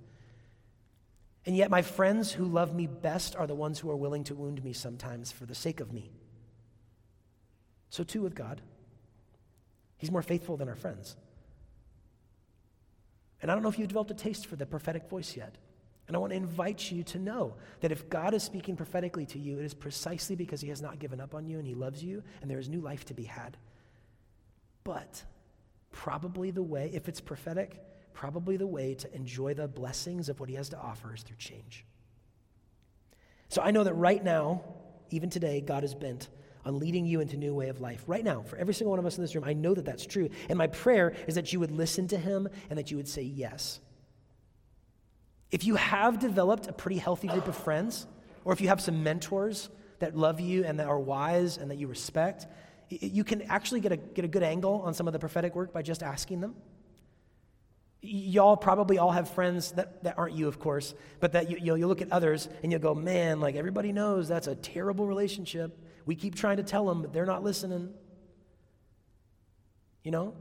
[1.44, 4.34] And yet, my friends who love me best are the ones who are willing to
[4.34, 6.10] wound me sometimes for the sake of me.
[7.90, 8.60] So, too, with God.
[9.96, 11.16] He's more faithful than our friends.
[13.40, 15.56] And I don't know if you've developed a taste for the prophetic voice yet.
[16.06, 19.38] And I want to invite you to know that if God is speaking prophetically to
[19.38, 22.02] you, it is precisely because He has not given up on you and He loves
[22.02, 23.56] you and there is new life to be had.
[24.84, 25.22] But
[25.90, 27.80] probably the way, if it's prophetic,
[28.12, 31.36] probably the way to enjoy the blessings of what He has to offer is through
[31.36, 31.84] change.
[33.48, 34.62] So I know that right now,
[35.10, 36.28] even today, God is bent
[36.64, 38.04] on leading you into new way of life.
[38.06, 40.06] Right now, for every single one of us in this room, I know that that's
[40.06, 40.30] true.
[40.48, 43.22] And my prayer is that you would listen to Him and that you would say
[43.22, 43.80] yes.
[45.50, 48.06] If you have developed a pretty healthy group of friends,
[48.44, 51.76] or if you have some mentors that love you and that are wise and that
[51.76, 52.46] you respect,
[52.88, 55.72] you can actually get a, get a good angle on some of the prophetic work
[55.72, 56.54] by just asking them.
[58.04, 61.78] Y'all probably all have friends that, that aren't you, of course, but that you, you'll,
[61.78, 65.78] you'll look at others and you'll go, man, like everybody knows that's a terrible relationship.
[66.04, 67.94] We keep trying to tell them, but they're not listening.
[70.02, 70.34] You know?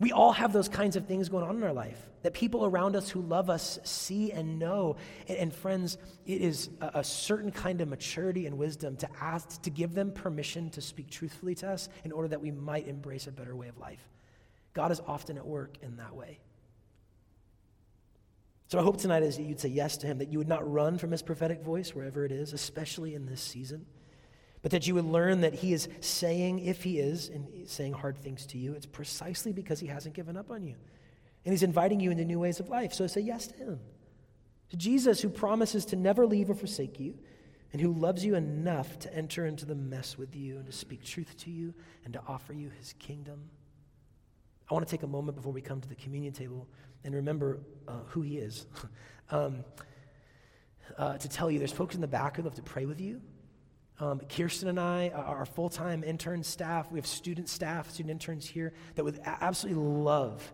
[0.00, 2.96] We all have those kinds of things going on in our life that people around
[2.96, 4.96] us who love us see and know.
[5.28, 9.62] And, and friends, it is a, a, certain kind of maturity and wisdom to ask,
[9.62, 13.26] to give them permission to speak truthfully to us in order that we might embrace
[13.26, 14.08] a better way of life.
[14.74, 16.38] God is often at work in that way.
[18.68, 20.70] So I hope tonight is that you'd say yes to him, that you would not
[20.70, 23.86] run from his prophetic voice wherever it is, especially in this season
[24.62, 28.18] but that you would learn that He is saying, if He is, and saying hard
[28.18, 30.74] things to you, it's precisely because He hasn't given up on you.
[31.44, 32.92] And He's inviting you into new ways of life.
[32.92, 33.80] So say yes to Him.
[34.70, 37.14] To Jesus, who promises to never leave or forsake you,
[37.72, 41.04] and who loves you enough to enter into the mess with you and to speak
[41.04, 43.50] truth to you and to offer you His kingdom.
[44.70, 46.68] I want to take a moment before we come to the communion table
[47.04, 48.66] and remember uh, who He is.
[49.30, 49.64] um,
[50.96, 53.20] uh, to tell you, there's folks in the back who love to pray with you.
[54.00, 58.46] Um, Kirsten and I, our full time intern staff, we have student staff, student interns
[58.46, 60.52] here that would absolutely love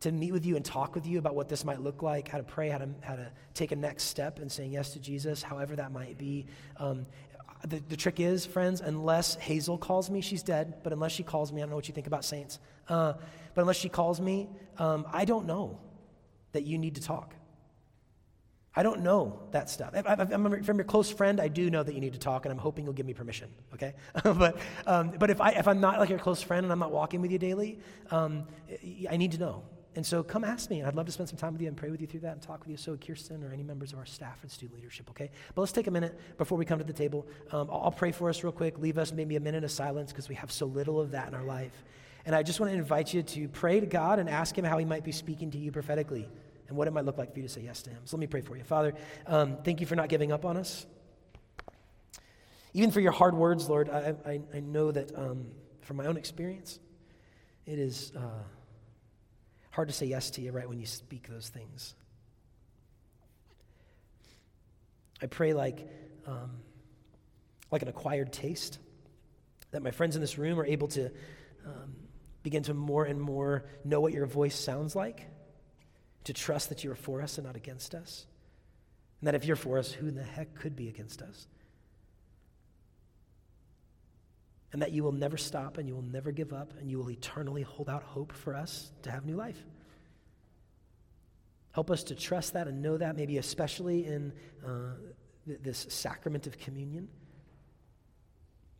[0.00, 2.36] to meet with you and talk with you about what this might look like, how
[2.36, 5.42] to pray, how to, how to take a next step in saying yes to Jesus,
[5.42, 6.44] however that might be.
[6.76, 7.06] Um,
[7.66, 11.52] the, the trick is, friends, unless Hazel calls me, she's dead, but unless she calls
[11.52, 12.58] me, I don't know what you think about saints,
[12.88, 13.14] uh,
[13.54, 15.78] but unless she calls me, um, I don't know
[16.52, 17.34] that you need to talk.
[18.76, 19.94] I don't know that stuff.
[19.94, 22.50] If, I'm from your close friend, I do know that you need to talk, and
[22.50, 23.94] I'm hoping you'll give me permission, okay?
[24.24, 24.56] but
[24.86, 27.20] um, but if, I, if I'm not like your close friend and I'm not walking
[27.20, 27.78] with you daily,
[28.10, 28.46] um,
[29.08, 29.62] I need to know.
[29.96, 31.76] And so come ask me, and I'd love to spend some time with you and
[31.76, 32.76] pray with you through that and talk with you.
[32.76, 35.30] So, Kirsten or any members of our staff and student leadership, okay?
[35.54, 37.28] But let's take a minute before we come to the table.
[37.52, 40.10] Um, I'll, I'll pray for us real quick, leave us maybe a minute of silence
[40.10, 41.84] because we have so little of that in our life.
[42.26, 44.78] And I just want to invite you to pray to God and ask Him how
[44.78, 46.28] He might be speaking to you prophetically
[46.68, 48.00] and what it might look like for you to say yes to Him.
[48.04, 48.64] So let me pray for you.
[48.64, 48.94] Father,
[49.26, 50.86] um, thank you for not giving up on us.
[52.72, 55.46] Even for your hard words, Lord, I, I, I know that um,
[55.82, 56.80] from my own experience,
[57.66, 58.42] it is uh,
[59.70, 61.94] hard to say yes to you right when you speak those things.
[65.22, 65.86] I pray like,
[66.26, 66.50] um,
[67.70, 68.78] like an acquired taste,
[69.70, 71.10] that my friends in this room are able to
[71.66, 71.94] um,
[72.44, 75.26] begin to more and more know what your voice sounds like
[76.24, 78.26] to trust that you are for us and not against us.
[79.20, 81.48] And that if you're for us, who in the heck could be against us?
[84.72, 87.10] And that you will never stop and you will never give up and you will
[87.10, 89.64] eternally hold out hope for us to have new life.
[91.72, 94.32] Help us to trust that and know that, maybe especially in
[94.66, 94.94] uh,
[95.46, 97.08] th- this sacrament of communion.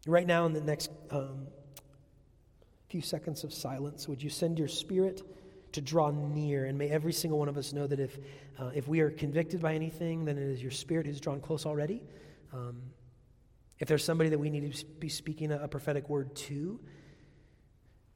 [0.06, 1.46] Right now, in the next um,
[2.94, 5.22] few seconds of silence, would you send your spirit?
[5.72, 6.66] to draw near.
[6.66, 8.16] And may every single one of us know that if,
[8.60, 11.66] uh, if we are convicted by anything, then it is your spirit who's drawn close
[11.66, 12.00] already.
[12.52, 12.80] Um,
[13.80, 16.78] if there's somebody that we need to be speaking a, a prophetic word to,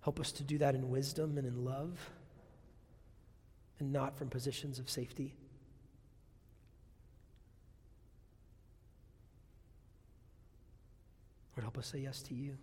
[0.02, 1.98] help us to do that in wisdom and in love
[3.80, 5.34] and not from positions of safety.
[11.56, 12.56] Lord, help us say yes to you.